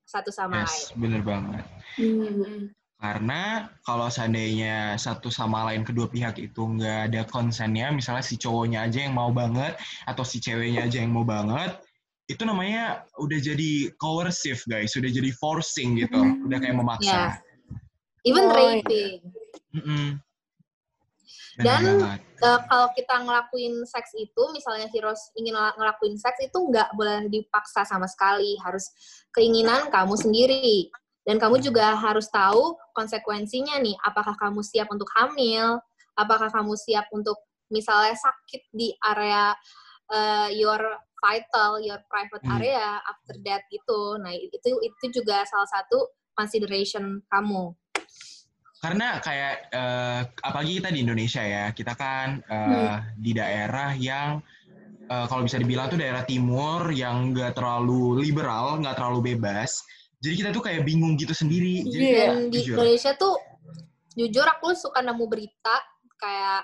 satu 0.05 0.29
sama 0.29 0.61
lain. 0.61 0.69
Yes, 0.69 0.93
bener 0.93 1.21
banget. 1.25 1.65
Hmm. 1.97 2.69
Karena 3.03 3.67
kalau 3.83 4.07
seandainya 4.07 4.95
satu 4.95 5.27
sama 5.27 5.67
lain 5.67 5.83
kedua 5.83 6.07
pihak 6.07 6.39
itu 6.39 6.63
nggak 6.63 7.11
ada 7.11 7.27
konsennya, 7.27 7.91
misalnya 7.91 8.23
si 8.23 8.39
cowoknya 8.39 8.87
aja 8.87 9.03
yang 9.03 9.11
mau 9.11 9.27
banget 9.35 9.75
atau 10.07 10.23
si 10.23 10.39
ceweknya 10.39 10.87
aja 10.87 11.03
yang 11.03 11.11
mau 11.11 11.27
banget, 11.27 11.83
itu 12.31 12.47
namanya 12.47 13.03
udah 13.19 13.39
jadi 13.43 13.91
coercive 13.99 14.63
guys, 14.71 14.95
udah 14.95 15.11
jadi 15.11 15.35
forcing 15.35 15.99
gitu, 15.99 16.15
udah 16.47 16.57
kayak 16.63 16.79
memaksa. 16.79 17.43
Even 18.23 18.47
Oh, 18.47 18.55
iya. 18.55 18.79
raping. 18.79 19.19
Mm-mm. 19.75 20.05
Bener 21.59 21.67
Dan 21.67 21.83
eh, 22.39 22.59
kalau 22.71 22.87
kita 22.95 23.19
ngelakuin 23.19 23.83
seks 23.83 24.15
itu, 24.15 24.43
misalnya 24.55 24.87
Heroes 24.95 25.27
ingin 25.35 25.59
ngel- 25.59 25.75
ngelakuin 25.75 26.15
seks 26.15 26.39
itu 26.39 26.55
nggak 26.55 26.95
boleh 26.95 27.27
dipaksa 27.27 27.83
sama 27.83 28.07
sekali, 28.07 28.55
harus 28.63 28.95
keinginan 29.35 29.91
kamu 29.91 30.15
sendiri. 30.15 30.87
Dan 31.23 31.39
kamu 31.39 31.63
juga 31.63 31.95
harus 31.95 32.27
tahu 32.27 32.75
konsekuensinya 32.91 33.79
nih, 33.79 33.95
apakah 34.03 34.35
kamu 34.35 34.59
siap 34.59 34.91
untuk 34.91 35.07
hamil, 35.15 35.79
apakah 36.19 36.51
kamu 36.51 36.75
siap 36.75 37.07
untuk 37.15 37.39
misalnya 37.71 38.13
sakit 38.13 38.69
di 38.75 38.91
area 38.99 39.55
eh, 40.11 40.49
your 40.59 40.83
vital, 41.23 41.79
your 41.79 42.03
private 42.11 42.43
Hmm. 42.43 42.59
area 42.59 42.99
after 43.07 43.39
that 43.47 43.63
gitu. 43.71 44.19
Nah 44.19 44.35
itu 44.35 44.75
itu 44.83 45.05
juga 45.15 45.47
salah 45.47 45.69
satu 45.71 46.11
consideration 46.35 47.23
kamu. 47.31 47.71
Karena 48.83 49.23
kayak 49.23 49.71
eh, 49.71 50.21
apalagi 50.43 50.83
kita 50.83 50.91
di 50.91 50.99
Indonesia 51.07 51.39
ya, 51.39 51.71
kita 51.71 51.95
kan 51.95 52.43
eh, 52.43 52.97
di 53.15 53.31
daerah 53.31 53.95
yang 53.95 54.43
eh, 55.07 55.25
kalau 55.31 55.47
bisa 55.47 55.55
dibilang 55.55 55.87
tuh 55.87 56.03
daerah 56.03 56.27
timur 56.27 56.91
yang 56.91 57.31
nggak 57.31 57.55
terlalu 57.55 58.19
liberal, 58.19 58.83
nggak 58.83 58.99
terlalu 58.99 59.33
bebas. 59.33 59.79
Jadi 60.23 60.33
kita 60.39 60.49
tuh 60.55 60.63
kayak 60.63 60.87
bingung 60.87 61.19
gitu 61.19 61.35
sendiri. 61.35 61.83
Jadi 61.83 62.03
Iya. 62.07 62.23
Dan 62.31 62.47
di 62.47 62.57
jujur. 62.57 62.75
Indonesia 62.79 63.11
tuh 63.13 63.35
jujur 64.15 64.45
aku 64.47 64.71
suka 64.71 65.03
nemu 65.03 65.25
berita 65.27 65.75
kayak 66.15 66.63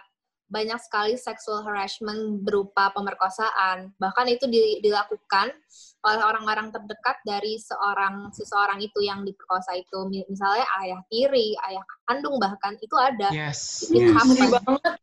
banyak 0.49 0.79
sekali 0.81 1.13
sexual 1.13 1.61
harassment 1.61 2.41
berupa 2.41 2.89
pemerkosaan. 2.89 3.93
Bahkan 3.99 4.25
itu 4.31 4.49
di- 4.49 4.81
dilakukan 4.81 5.53
oleh 5.99 6.21
orang-orang 6.23 6.71
terdekat 6.71 7.21
dari 7.21 7.59
seorang 7.59 8.31
seseorang 8.31 8.79
itu 8.81 9.03
yang 9.03 9.21
diperkosa 9.21 9.75
itu. 9.75 10.07
Mi- 10.09 10.25
Misalnya 10.25 10.65
ayah 10.81 11.03
tiri, 11.05 11.53
ayah 11.69 11.83
kandung 12.07 12.39
bahkan 12.39 12.79
itu 12.79 12.95
ada. 12.97 13.29
Yes, 13.29 13.91
Itu 13.91 14.09
yes. 14.09 14.25
Ngeri 14.25 14.47
banget. 14.49 14.93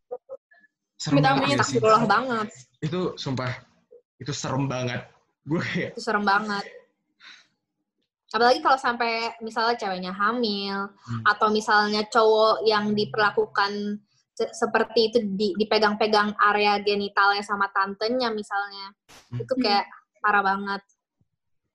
Serem 0.97 1.15
Minta 1.21 1.31
banget? 1.37 1.57
Astagfirullah 1.61 2.05
banget. 2.09 2.49
Itu 2.81 3.01
sumpah, 3.15 3.53
itu 4.17 4.33
serem 4.33 4.65
banget. 4.65 5.05
Gue 5.45 5.61
kayak, 5.61 5.91
Itu 5.95 6.01
serem 6.03 6.25
banget. 6.25 6.65
Apalagi 8.35 8.59
kalau 8.59 8.75
sampai 8.75 9.39
misalnya 9.39 9.79
ceweknya 9.79 10.11
hamil 10.11 10.91
Hmm. 10.91 11.23
atau 11.23 11.47
misalnya 11.55 12.03
cowok 12.11 12.67
yang 12.67 12.91
diperlakukan 12.91 14.03
se- 14.35 14.53
seperti 14.53 15.01
itu 15.09 15.19
di- 15.23 15.55
dipegang-pegang 15.55 16.35
area 16.37 16.77
genitalnya 16.83 17.47
sama 17.47 17.71
tantenya 17.71 18.35
misalnya. 18.35 18.91
Hmm. 19.31 19.47
Itu 19.47 19.55
kayak 19.55 19.87
parah 20.19 20.43
banget 20.43 20.83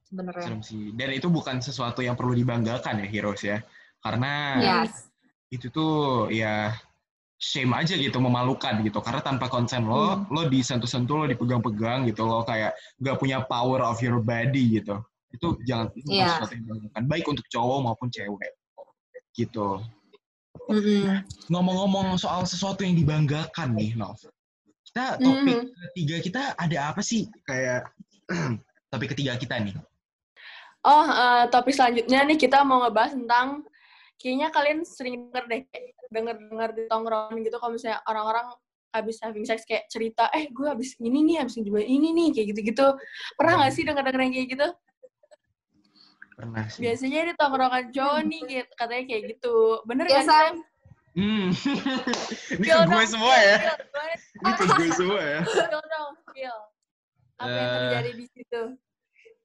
sebenarnya. 0.03 0.59
Dan 0.91 1.09
itu 1.15 1.31
bukan 1.31 1.63
sesuatu 1.63 2.03
yang 2.03 2.19
perlu 2.19 2.35
dibanggakan 2.35 2.99
ya, 2.99 3.07
Heroes 3.07 3.41
ya. 3.47 3.63
Karena 4.03 4.33
Yes. 4.59 5.07
itu 5.47 5.71
tuh 5.71 6.27
ya 6.27 6.75
shame 7.39 7.73
aja 7.73 7.95
gitu, 7.95 8.19
memalukan 8.21 8.83
gitu. 8.85 8.99
Karena 9.01 9.23
tanpa 9.23 9.47
konsen 9.47 9.87
lo, 9.87 10.19
Hmm. 10.19 10.27
lo 10.29 10.45
disentuh-sentuh, 10.51 11.15
lo 11.15 11.25
dipegang-pegang 11.31 12.05
gitu, 12.11 12.27
lo 12.27 12.43
kayak 12.43 12.75
gak 12.99 13.17
punya 13.17 13.41
power 13.47 13.81
of 13.81 13.97
your 14.03 14.19
body 14.21 14.77
gitu. 14.77 14.99
Itu 15.31 15.57
jangan, 15.63 15.87
itu 15.95 16.07
Iya. 16.11 16.27
sesuatu 16.35 16.53
yang 16.55 16.63
dibanggakan. 16.67 17.03
Baik 17.07 17.25
untuk 17.31 17.45
cowok 17.47 17.79
maupun 17.81 18.07
cewek. 18.11 18.51
Gitu. 19.31 19.67
Mm-mm. 20.67 21.23
Ngomong-ngomong 21.47 22.19
soal 22.19 22.43
sesuatu 22.43 22.83
yang 22.83 22.95
dibanggakan 22.95 23.73
nih, 23.75 23.95
Nov. 23.95 24.19
Kita 24.91 25.15
topik 25.23 25.55
Hmm. 25.55 25.71
ketiga 25.95 26.15
kita 26.19 26.41
ada 26.59 26.77
apa 26.91 26.99
sih? 26.99 27.27
Kayak 27.47 27.87
topik 28.91 29.15
ketiga 29.15 29.39
kita 29.39 29.55
nih. 29.59 29.75
Oh, 30.83 31.05
eh, 31.07 31.45
topik 31.47 31.71
selanjutnya 31.71 32.25
nih 32.27 32.35
kita 32.35 32.65
mau 32.67 32.83
ngebahas 32.83 33.13
tentang 33.15 33.63
kayaknya 34.19 34.51
kalian 34.51 34.79
sering 34.83 35.29
denger 35.31 35.43
deh, 35.47 35.61
denger-denger 36.11 36.69
di 36.75 36.83
tongkrongan 36.91 37.37
gitu 37.41 37.55
kalau 37.57 37.73
misalnya 37.77 38.01
orang-orang 38.05 38.51
habis 38.91 39.17
having 39.23 39.47
sex 39.47 39.63
kayak 39.63 39.87
cerita, 39.87 40.27
eh 40.35 40.51
gue 40.51 40.67
habis 40.67 40.99
ini 40.99 41.23
nih, 41.23 41.39
habis 41.39 41.55
nyobain 41.55 41.87
ini 41.87 42.11
nih, 42.11 42.27
kayak 42.35 42.47
gitu-gitu. 42.51 42.87
Pernah 43.39 43.63
gak 43.63 43.71
sih 43.71 43.87
denger-denger 43.87 44.21
yang 44.27 44.33
kayak 44.35 44.49
gitu? 44.51 44.67
Pernah 46.41 46.65
sih. 46.73 46.81
Biasanya 46.81 47.19
di 47.29 47.33
tongkrongan 47.37 47.85
cowok 47.93 48.19
nih, 48.25 48.41
katanya 48.73 49.03
kayak 49.05 49.23
gitu. 49.37 49.55
Bener 49.85 50.05
Ya? 50.09 50.25
Sam? 50.25 50.65
Hmm. 51.13 51.51
Ini 52.57 52.65
ke 52.65 52.77
gue 52.87 52.97
dong, 52.97 53.05
semua 53.05 53.35
ya. 53.37 53.57
Ini 54.41 54.51
ke 54.57 54.63
gue 54.73 54.87
semua 54.95 55.21
ya. 55.21 55.39
Feel 55.53 55.83
dong, 55.85 56.11
feel. 56.33 56.59
Apa 57.37 57.45
yang 57.51 57.67
Eh, 57.69 57.77
terjadi 57.77 58.11
di 58.17 58.25
situ? 58.31 58.61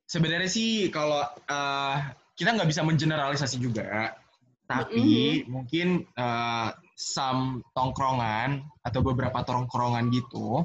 Sebenarnya 0.07 0.49
sih 0.49 0.89
kalau 0.89 1.21
eh, 1.27 1.97
kita 2.39 2.55
nggak 2.57 2.71
bisa 2.71 2.81
mengeneralisasi 2.81 3.59
juga, 3.59 4.15
tapi 4.65 5.43
mungkin 5.51 6.07
eh, 6.07 6.69
some 6.95 7.61
tongkrongan 7.75 8.65
atau 8.87 9.03
beberapa 9.03 9.43
tongkrongan 9.43 10.09
gitu, 10.15 10.63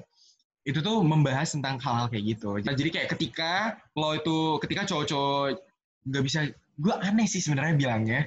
itu 0.61 0.79
tuh 0.85 1.01
membahas 1.01 1.49
tentang 1.57 1.81
hal-hal 1.81 2.13
kayak 2.13 2.37
gitu. 2.37 2.61
Jadi 2.61 2.89
kayak 2.93 3.09
ketika 3.17 3.81
lo 3.97 4.13
itu, 4.13 4.61
ketika 4.61 4.85
cowok-cowok 4.85 5.57
nggak 6.05 6.23
bisa, 6.25 6.39
gue 6.77 6.93
aneh 6.97 7.27
sih 7.29 7.41
sebenarnya 7.41 7.75
bilangnya. 7.77 8.21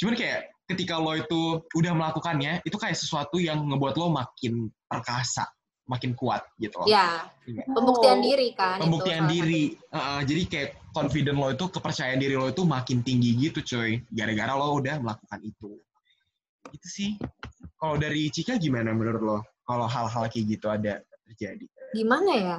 Cuman 0.00 0.14
kayak 0.16 0.40
ketika 0.68 1.00
lo 1.00 1.16
itu 1.16 1.64
udah 1.72 1.92
melakukannya, 1.96 2.60
itu 2.64 2.76
kayak 2.76 2.96
sesuatu 2.96 3.40
yang 3.40 3.64
ngebuat 3.68 3.94
lo 3.96 4.12
makin 4.12 4.68
perkasa, 4.84 5.48
makin 5.88 6.12
kuat 6.12 6.44
gitu 6.60 6.84
loh. 6.84 6.88
Ya, 6.88 7.24
Iya. 7.48 7.64
pembuktian 7.72 8.20
Oh. 8.20 8.24
diri 8.24 8.48
kan. 8.52 8.76
itu 8.76 8.84
pembuktian 8.84 9.24
salah 9.24 9.32
diri. 9.32 9.62
Uh, 9.88 10.20
jadi 10.28 10.42
kayak 10.44 10.68
confident 10.92 11.36
lo 11.40 11.48
itu, 11.52 11.64
kepercayaan 11.72 12.20
diri 12.20 12.36
lo 12.36 12.52
itu 12.52 12.62
makin 12.68 13.00
tinggi 13.00 13.30
gitu 13.40 13.64
coy. 13.64 14.00
Gara-gara 14.12 14.52
lo 14.52 14.76
udah 14.76 15.00
melakukan 15.00 15.40
itu. 15.40 15.80
Itu 16.68 16.86
sih. 16.88 17.16
Kalau 17.80 17.96
dari 17.96 18.28
Cika 18.28 18.60
gimana 18.60 18.92
menurut 18.92 19.22
lo? 19.24 19.38
Kalau 19.64 19.88
hal-hal 19.88 20.28
kayak 20.28 20.44
gitu 20.52 20.66
ada 20.68 21.00
terjadi. 21.28 21.64
Gimana 21.96 22.32
ya? 22.36 22.58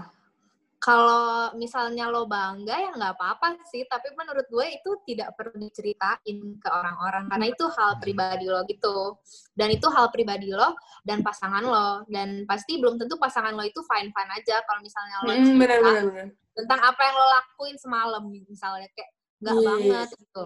Kalau 0.90 1.54
misalnya 1.54 2.10
lo 2.10 2.26
bangga 2.26 2.74
ya 2.82 2.90
nggak 2.98 3.14
apa-apa 3.14 3.62
sih, 3.70 3.86
tapi 3.86 4.10
menurut 4.18 4.50
gue 4.50 4.66
itu 4.74 4.92
tidak 5.06 5.38
perlu 5.38 5.62
diceritain 5.62 6.38
ke 6.58 6.66
orang-orang 6.66 7.30
karena 7.30 7.46
itu 7.54 7.66
hal 7.78 8.02
pribadi 8.02 8.50
lo 8.50 8.66
gitu. 8.66 9.22
Dan 9.54 9.70
itu 9.70 9.86
hal 9.94 10.10
pribadi 10.10 10.50
lo 10.50 10.74
dan 11.06 11.22
pasangan 11.22 11.62
lo 11.62 11.90
dan 12.10 12.50
pasti 12.50 12.82
belum 12.82 12.98
tentu 12.98 13.22
pasangan 13.22 13.54
lo 13.54 13.62
itu 13.62 13.86
fine-fine 13.86 14.32
aja 14.34 14.66
kalau 14.66 14.82
misalnya 14.82 15.16
lo 15.22 15.30
Hmm, 15.30 15.38
cerita 15.46 15.62
bener, 15.62 15.80
bener, 15.86 16.04
bener. 16.10 16.28
tentang 16.58 16.80
apa 16.82 17.02
yang 17.06 17.16
lo 17.22 17.28
lakuin 17.38 17.78
semalam 17.78 18.24
misalnya 18.50 18.90
kayak 18.98 19.12
nggak 19.46 19.58
Yes. 19.62 19.70
banget 19.70 20.08
gitu. 20.26 20.44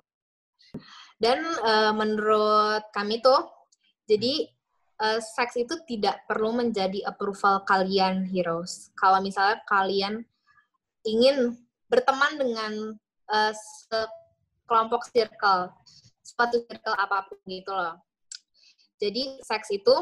Dan 1.23 1.39
eh, 1.39 1.91
menurut 1.95 2.83
kami 2.91 3.23
tuh 3.23 3.47
jadi 4.11 4.51
eh, 5.07 5.19
seks 5.23 5.55
itu 5.55 5.79
tidak 5.87 6.27
perlu 6.27 6.51
menjadi 6.51 6.99
approval 7.07 7.63
kalian 7.63 8.27
heroes. 8.27 8.91
Kalau 8.99 9.23
misalnya 9.23 9.63
kalian 9.71 10.27
ingin 11.03 11.55
berteman 11.91 12.33
dengan 12.39 12.73
eh, 13.29 13.53
sekelompok 13.53 15.07
circle, 15.11 15.69
suatu 16.23 16.63
circle 16.65 16.95
apa 16.97 17.27
pun 17.27 17.37
gitu 17.45 17.71
loh. 17.71 17.99
Jadi 18.97 19.43
seks 19.43 19.67
itu 19.75 19.93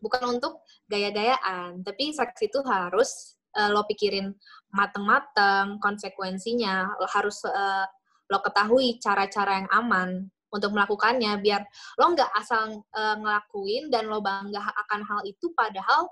bukan 0.00 0.38
untuk 0.38 0.64
gaya-gayaan, 0.88 1.84
tapi 1.84 2.12
seks 2.12 2.40
itu 2.44 2.58
harus 2.64 3.36
eh, 3.56 3.68
lo 3.70 3.84
pikirin 3.84 4.32
mateng-mateng 4.72 5.78
konsekuensinya, 5.80 6.96
lo 6.98 7.06
harus 7.08 7.44
eh, 7.46 7.86
lo 8.26 8.38
ketahui 8.42 8.98
cara-cara 8.98 9.62
yang 9.62 9.70
aman 9.70 10.26
untuk 10.50 10.70
melakukannya 10.72 11.36
biar 11.42 11.62
lo 12.00 12.14
nggak 12.14 12.30
asal 12.38 12.80
eh, 12.80 13.16
ngelakuin 13.18 13.92
dan 13.92 14.08
lo 14.08 14.22
bangga 14.22 14.62
akan 14.86 15.00
hal 15.04 15.20
itu 15.26 15.52
padahal 15.52 16.08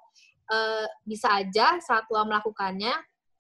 eh, 0.53 0.87
bisa 1.07 1.43
aja 1.43 1.79
saat 1.81 2.05
lo 2.11 2.23
melakukannya 2.27 2.93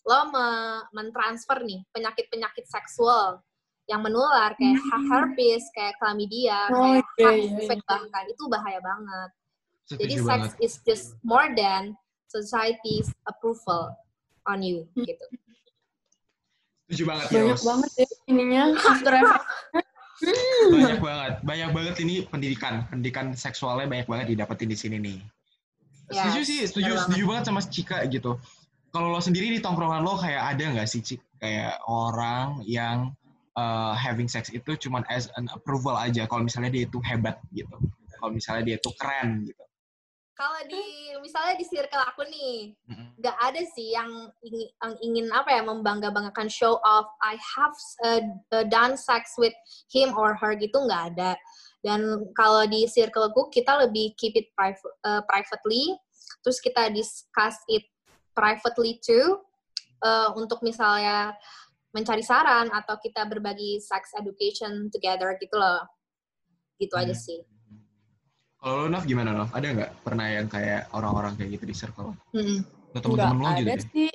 lo 0.04 0.20
me- 0.28 0.84
mentransfer 0.92 1.64
nih 1.64 1.80
penyakit-penyakit 1.90 2.64
seksual 2.64 3.40
yang 3.84 4.00
menular 4.00 4.52
kayak 4.54 4.80
herpes, 5.06 5.68
kayak 5.72 5.96
chlamydia, 5.96 6.68
Oh, 6.70 6.80
kayak 6.80 7.04
iya, 7.16 7.28
iya, 7.30 7.48
HIV 7.52 7.58
iya. 7.60 7.76
bahkan 7.84 8.24
itu 8.26 8.42
bahaya 8.48 8.80
banget. 8.80 9.30
Jadi 9.84 10.00
Setuju 10.00 10.16
sex 10.18 10.40
banget. 10.40 10.52
is 10.60 10.74
just 10.82 11.06
more 11.20 11.48
than 11.50 11.92
society's 12.26 13.12
approval 13.24 13.92
on 14.44 14.60
you 14.60 14.88
gitu. 14.94 15.24
Setuju 16.84 17.02
banget. 17.06 17.26
Banyak 17.28 17.48
Yos. 17.50 17.64
banget 17.64 17.90
ya 17.94 18.06
ininya, 18.26 18.62
after 18.90 19.12
effect. 19.14 19.46
Banyak 20.66 21.00
banget. 21.00 21.32
Banyak 21.42 21.70
banget 21.70 21.94
ini 22.00 22.14
pendidikan. 22.24 22.74
Pendidikan 22.86 23.26
seksualnya 23.34 23.84
banyak 23.84 24.06
banget 24.06 24.26
didapetin 24.32 24.68
di 24.68 24.78
sini 24.78 24.96
nih. 24.96 25.18
Yes, 26.06 26.20
setuju 26.20 26.40
sih, 26.42 26.60
setuju, 26.64 26.90
setuju 27.00 27.22
banget 27.26 27.44
sama 27.48 27.60
Cika 27.60 28.04
gitu. 28.06 28.36
Kalau 28.94 29.10
lo 29.10 29.18
sendiri 29.18 29.50
di 29.50 29.58
tongkrongan 29.58 30.06
lo 30.06 30.14
kayak 30.14 30.54
ada 30.54 30.64
nggak 30.70 30.86
sih 30.86 31.02
Cik 31.02 31.42
kayak 31.42 31.82
orang 31.90 32.62
yang 32.62 33.10
uh, 33.58 33.90
having 33.90 34.30
sex 34.30 34.54
itu 34.54 34.78
cuman 34.86 35.02
as 35.10 35.26
an 35.34 35.50
approval 35.50 35.98
aja 35.98 36.30
kalau 36.30 36.46
misalnya 36.46 36.70
dia 36.70 36.86
itu 36.86 37.02
hebat 37.02 37.42
gitu. 37.50 37.74
Kalau 38.22 38.30
misalnya 38.30 38.62
dia 38.70 38.76
itu 38.78 38.94
keren 38.94 39.50
gitu. 39.50 39.64
Kalau 40.34 40.62
di 40.66 40.82
misalnya 41.22 41.54
di 41.54 41.66
circle 41.66 42.02
aku 42.10 42.26
nih, 42.26 42.74
nggak 43.22 43.38
ada 43.38 43.62
sih 43.70 43.94
yang 43.94 44.30
ingin, 44.42 44.66
yang 44.82 44.94
ingin 44.98 45.26
apa 45.30 45.50
ya 45.54 45.62
membangga-banggakan 45.62 46.50
show 46.50 46.82
off 46.82 47.06
I 47.22 47.38
have 47.38 47.74
uh, 48.02 48.66
done 48.66 48.98
sex 48.98 49.38
with 49.38 49.54
him 49.90 50.10
or 50.18 50.34
her 50.34 50.58
gitu 50.58 50.74
nggak 50.74 51.14
ada. 51.14 51.38
Dan 51.86 52.30
kalau 52.34 52.66
di 52.66 52.82
circleku 52.90 53.46
kita 53.54 53.86
lebih 53.86 54.18
keep 54.18 54.34
it 54.34 54.50
private, 54.58 54.82
uh, 55.06 55.22
privately, 55.30 55.94
terus 56.42 56.58
kita 56.58 56.90
discuss 56.90 57.54
it 57.70 57.86
privately 58.34 58.98
too 58.98 59.38
uh, 60.00 60.34
untuk 60.34 60.60
misalnya 60.60 61.32
mencari 61.90 62.20
saran 62.20 62.68
atau 62.68 62.98
kita 62.98 63.22
berbagi 63.24 63.78
sex 63.78 64.10
education 64.12 64.90
together 64.90 65.38
gitu 65.38 65.54
loh. 65.54 65.80
Gitu 66.74 66.92
aja 66.92 67.08
Hmm. 67.08 67.22
sih. 67.22 67.40
Kalau 68.58 68.74
lo 68.80 68.88
Nov 68.90 69.04
gimana 69.04 69.30
Nov? 69.30 69.48
Ada 69.48 69.66
nggak 69.70 69.92
pernah 70.02 70.26
yang 70.26 70.46
kayak 70.46 70.90
orang-orang 70.90 71.36
kayak 71.36 71.54
gitu 71.54 71.64
di 71.64 71.76
circle? 71.76 72.10
Atau 72.90 73.14
Nggak 73.14 73.30
temen-temen 73.30 73.38
lo 73.38 73.50
gitu 73.52 73.62
ada 73.62 73.72
deh? 73.72 73.86
sih. 73.86 74.10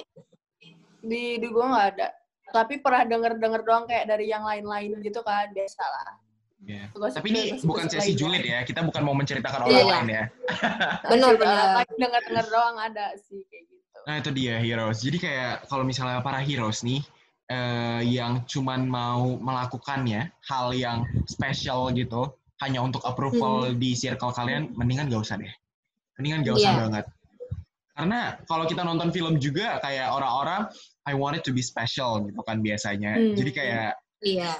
Di, 0.99 1.23
di 1.37 1.47
gue 1.47 1.65
nggak 1.65 1.87
ada. 1.95 2.07
Tapi 2.49 2.81
pernah 2.81 3.05
denger-denger 3.05 3.61
doang 3.61 3.85
kayak 3.85 4.09
dari 4.09 4.25
yang 4.27 4.41
lain-lain 4.41 4.99
gitu 4.99 5.21
kan. 5.21 5.47
Biasa 5.49 5.83
lah. 5.85 6.11
Iya. 6.59 6.83
Gosip- 6.91 7.21
Tapi 7.21 7.27
ini 7.29 7.41
bukan 7.61 7.85
sesi 7.87 8.11
julid 8.11 8.41
ya. 8.41 8.65
Kita 8.65 8.81
bukan 8.81 9.01
mau 9.05 9.13
menceritakan 9.13 9.63
Iya, 9.63 9.69
orang 9.69 9.77
iya. 9.77 9.85
lain 9.93 10.07
ya. 10.09 10.23
Benar, 11.07 11.31
Juga, 11.31 11.45
benar. 11.45 11.67
tapi 11.77 11.93
Denger-denger 11.95 12.45
doang 12.49 12.75
ada 12.75 13.05
sih 13.15 13.41
kayak 13.47 13.68
gitu. 13.99 14.07
Nah 14.07 14.15
itu 14.19 14.29
dia 14.31 14.55
heroes. 14.59 15.03
Jadi 15.03 15.17
kayak 15.19 15.67
kalau 15.67 15.83
misalnya 15.83 16.23
para 16.23 16.39
heroes 16.39 16.81
nih 16.81 17.03
eh, 17.49 18.01
yang 18.05 18.45
cuman 18.45 18.85
mau 18.85 19.35
melakukannya 19.41 20.29
hal 20.45 20.69
yang 20.71 21.01
spesial 21.25 21.89
gitu 21.91 22.29
hanya 22.61 22.83
untuk 22.83 23.01
approval 23.07 23.71
di 23.73 23.95
circle 23.95 24.35
kalian, 24.35 24.75
mendingan 24.75 25.07
gak 25.07 25.23
usah 25.23 25.35
deh. 25.39 25.49
Mendingan 26.19 26.43
gak 26.43 26.55
usah 26.59 26.71
Iya. 26.75 26.79
banget. 26.85 27.05
Karena 27.95 28.19
kalau 28.47 28.63
kita 28.67 28.81
nonton 28.83 29.09
film 29.11 29.39
juga 29.39 29.79
kayak 29.83 30.07
orang-orang 30.11 30.67
I 31.07 31.15
want 31.15 31.39
it 31.39 31.43
to 31.47 31.55
be 31.55 31.63
special 31.63 32.21
gitu 32.27 32.39
kan 32.43 32.59
biasanya. 32.61 33.15
Hmm. 33.15 33.35
Jadi 33.35 33.51
kayak 33.51 33.91
Iya. 34.23 34.51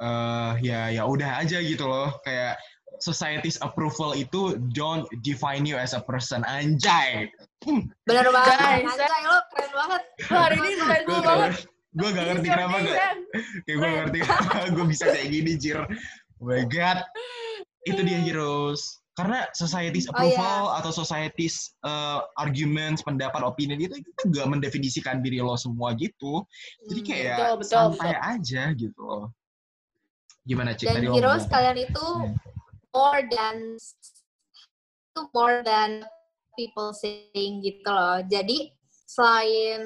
eh 0.00 0.52
ya 0.64 0.80
ya 0.88 1.02
udah 1.04 1.44
aja 1.44 1.60
gitu 1.60 1.84
loh 1.84 2.08
kayak 2.24 2.56
society's 3.00 3.56
approval 3.58 4.12
itu 4.12 4.40
don't 4.70 5.04
define 5.20 5.64
you 5.64 5.74
as 5.74 5.90
a 5.90 6.00
person 6.00 6.40
anjay 6.44 7.28
Benar 8.04 8.24
banget. 8.26 8.56
Guys, 8.56 8.84
Anjay 8.86 9.20
lo 9.22 9.36
keren 9.50 9.70
banget. 9.70 10.02
Wah, 10.26 10.40
hari 10.42 10.56
ini 10.56 10.70
gue 10.70 10.84
special 10.86 11.20
banget. 11.20 11.52
gue 11.90 12.08
gak 12.08 12.24
ngerti 12.24 12.46
kenapa 12.46 12.76
gue 12.78 12.86
nation. 12.86 13.18
kayak 13.60 13.76
gue 13.76 13.88
ngerti 13.90 14.18
kenapa 14.20 14.56
gue 14.70 14.84
bisa 14.86 15.04
kayak 15.06 15.28
gini 15.28 15.52
jir 15.54 15.78
oh 15.82 15.88
my 16.40 16.62
god 16.64 17.02
itu 17.82 18.00
dia 18.00 18.16
heroes 18.16 18.80
karena 19.12 19.44
society's 19.52 20.06
Oh, 20.06 20.14
approval 20.14 20.70
atau 20.72 20.94
society's 20.94 21.74
uh, 21.82 22.22
arguments 22.34 23.02
pendapat 23.02 23.42
opini 23.42 23.74
itu 23.76 23.98
itu 23.98 24.22
gak 24.26 24.46
mendefinisikan 24.46 25.18
diri 25.18 25.42
lo 25.42 25.52
semua 25.54 25.92
gitu 25.92 26.46
jadi 26.86 26.96
Hmm. 26.96 27.08
kayak 27.08 27.36
Betul, 27.36 27.54
betul, 27.58 27.72
santai 27.74 28.12
betul. 28.12 28.30
aja 28.30 28.62
gitu 28.72 29.00
loh 29.02 29.26
gimana 30.42 30.70
cik 30.72 30.86
Dan 30.86 30.94
tadi 30.96 31.06
lo 31.06 31.12
heroes 31.12 31.44
kalian 31.44 31.78
itu 31.80 32.06
Hmm. 32.22 32.34
More 32.94 33.22
than 33.30 33.78
itu 35.10 35.22
more 35.34 35.62
than 35.66 36.06
people 36.54 36.94
saying 36.94 37.62
gitu 37.62 37.90
loh. 37.90 38.22
Jadi 38.26 38.70
selain 39.06 39.82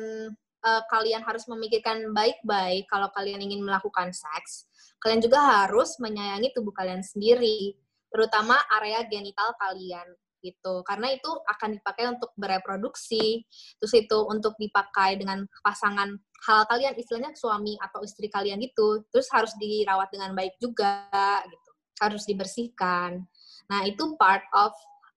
uh, 0.64 0.82
kalian 0.92 1.24
harus 1.24 1.44
memikirkan 1.48 2.12
baik-baik 2.12 2.88
kalau 2.88 3.08
kalian 3.12 3.40
ingin 3.40 3.64
melakukan 3.64 4.12
seks, 4.12 4.68
kalian 5.00 5.20
juga 5.20 5.64
harus 5.64 5.96
menyayangi 6.00 6.52
tubuh 6.56 6.72
kalian 6.72 7.04
sendiri, 7.04 7.76
terutama 8.12 8.56
area 8.80 9.04
genital 9.08 9.52
kalian 9.60 10.08
gitu. 10.44 10.84
Karena 10.84 11.08
itu 11.08 11.30
akan 11.48 11.80
dipakai 11.80 12.04
untuk 12.12 12.30
bereproduksi, 12.36 13.48
terus 13.80 13.94
itu 13.96 14.18
untuk 14.28 14.52
dipakai 14.60 15.16
dengan 15.16 15.48
pasangan 15.64 16.12
hal 16.44 16.68
kalian 16.68 16.92
istilahnya 17.00 17.32
suami 17.32 17.80
atau 17.80 18.04
istri 18.04 18.28
kalian 18.28 18.60
gitu. 18.60 19.08
Terus 19.08 19.32
harus 19.32 19.56
dirawat 19.56 20.12
dengan 20.12 20.36
baik 20.36 20.60
juga 20.60 21.08
gitu. 21.48 21.63
Harus 22.02 22.26
dibersihkan. 22.26 23.22
Nah, 23.70 23.80
itu 23.86 24.18
part 24.18 24.44
of 24.52 24.74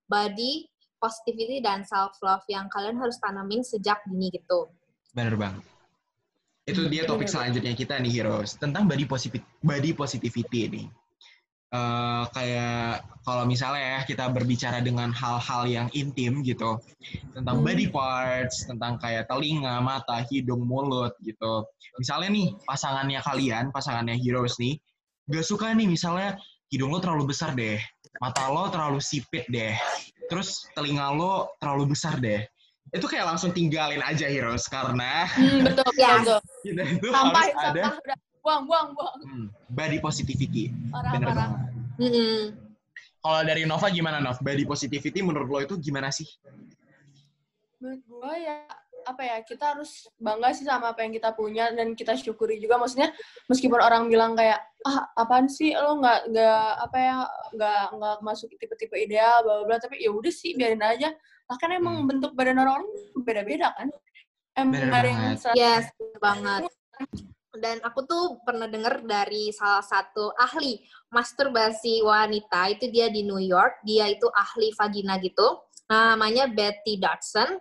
body 0.08 0.70
positivity 0.98 1.62
dan 1.62 1.86
self 1.86 2.18
love 2.26 2.44
yang 2.50 2.66
kalian 2.74 2.98
harus 2.98 3.18
tanamin 3.22 3.62
sejak 3.62 4.02
dini 4.10 4.34
gitu. 4.34 4.70
Bener 5.14 5.38
banget. 5.38 5.64
Itu 6.68 6.92
dia 6.92 7.08
topik 7.08 7.32
selanjutnya 7.32 7.72
kita 7.78 7.96
nih 8.02 8.12
Heroes 8.22 8.60
tentang 8.60 8.90
body 8.92 9.08
positivity, 9.08 9.48
body 9.64 9.92
positivity 9.96 10.60
ini. 10.68 10.84
Eh, 11.68 12.24
kayak 12.32 13.04
kalau 13.28 13.44
misalnya 13.44 14.00
ya 14.00 14.02
kita 14.08 14.32
berbicara 14.32 14.80
dengan 14.80 15.12
hal-hal 15.12 15.68
yang 15.68 15.88
intim 15.92 16.40
gitu 16.40 16.80
tentang 17.36 17.60
Hmm. 17.60 17.68
body 17.68 17.92
parts, 17.92 18.64
tentang 18.72 18.96
kayak 19.04 19.28
telinga, 19.28 19.84
mata, 19.84 20.24
hidung, 20.32 20.64
mulut 20.64 21.12
gitu. 21.20 21.68
Misalnya 22.00 22.32
nih 22.32 22.48
pasangannya 22.64 23.20
kalian, 23.20 23.76
pasangannya 23.76 24.16
Heroes 24.16 24.56
nih, 24.64 24.80
gak 25.28 25.44
suka 25.44 25.76
nih 25.76 25.92
misalnya 25.92 26.40
hidung 26.68 26.92
lo 26.92 27.00
terlalu 27.00 27.30
besar 27.30 27.52
deh, 27.52 27.80
mata 28.18 28.48
lo 28.48 28.68
terlalu 28.68 29.00
sipit 29.00 29.48
deh, 29.48 29.76
terus 30.28 30.68
telinga 30.74 31.10
lo 31.10 31.56
terlalu 31.58 31.92
besar 31.92 32.18
deh. 32.18 32.44
Itu 32.88 33.04
kayak 33.04 33.28
langsung 33.28 33.52
tinggalin 33.52 34.00
aja 34.00 34.26
Heroes 34.26 34.64
karena 34.66 35.28
Hmm, 35.30 35.60
betul, 35.62 35.84
Yes. 35.94 36.08
betul. 36.24 36.40
kita 36.64 36.84
itu 36.88 37.08
Sampah, 37.10 37.42
harus 37.42 37.56
ada. 37.60 37.84
Udah. 37.94 38.18
Buang, 38.40 38.62
buang, 38.64 38.88
buang. 38.92 39.16
hmm, 39.22 39.48
body 39.68 39.98
positivity. 40.00 40.72
Parah, 40.88 41.12
Bener 41.12 41.28
parah. 41.28 41.36
banget. 41.36 41.60
Mm-mm. 42.00 42.40
Kalau 43.20 43.42
dari 43.44 43.64
Nova 43.64 43.88
gimana 43.90 44.24
Nov? 44.24 44.40
Body 44.40 44.64
positivity 44.64 45.20
menurut 45.20 45.46
lo 45.46 45.60
itu 45.60 45.76
gimana 45.78 46.08
sih? 46.10 46.24
Menurut 47.78 48.02
gue 48.02 48.34
ya, 48.40 48.64
apa 49.08 49.22
ya, 49.24 49.38
kita 49.42 49.76
harus 49.76 50.12
bangga 50.20 50.52
sih 50.52 50.68
sama 50.68 50.92
apa 50.92 51.08
yang 51.08 51.16
kita 51.16 51.32
punya 51.32 51.72
dan 51.72 51.96
kita 51.96 52.14
syukuri 52.20 52.60
juga. 52.60 52.76
Maksudnya, 52.76 53.16
meskipun 53.48 53.80
orang 53.80 54.12
bilang 54.12 54.36
kayak, 54.36 54.60
ah, 54.84 55.08
apaan 55.16 55.48
sih 55.48 55.72
lo 55.72 55.98
nggak, 56.04 56.28
nggak, 56.36 56.70
apa 56.84 56.98
ya, 57.00 57.16
nggak, 57.56 57.86
nggak 57.96 58.16
masuk 58.22 58.52
tipe-tipe 58.60 58.96
ideal, 59.00 59.42
bla, 59.48 59.64
bla. 59.64 59.80
Tapi 59.80 60.04
ya 60.04 60.12
udah 60.12 60.34
sih, 60.34 60.54
biarin 60.60 60.84
aja. 60.84 61.16
Lah 61.48 61.56
kan 61.56 61.72
emang 61.72 62.04
Hmm. 62.04 62.08
bentuk 62.12 62.36
badan 62.36 62.60
orang 62.60 62.84
beda-beda 63.24 63.72
kan. 63.72 63.88
Emang 64.58 64.92
ada 64.92 65.08
yang 65.08 65.38
Yes, 65.56 65.88
banget. 66.20 66.68
Dan 67.58 67.82
aku 67.82 68.06
tuh 68.06 68.38
pernah 68.46 68.70
dengar 68.70 69.02
dari 69.02 69.50
salah 69.50 69.82
satu 69.82 70.30
ahli 70.38 70.84
masturbasi 71.10 72.06
wanita, 72.06 72.70
itu 72.70 72.92
dia 72.92 73.10
di 73.10 73.26
New 73.26 73.42
York, 73.42 73.82
dia 73.82 74.06
itu 74.12 74.30
ahli 74.30 74.70
vagina 74.78 75.18
gitu, 75.18 75.66
namanya 75.90 76.46
Betty 76.46 77.02
Dodson, 77.02 77.58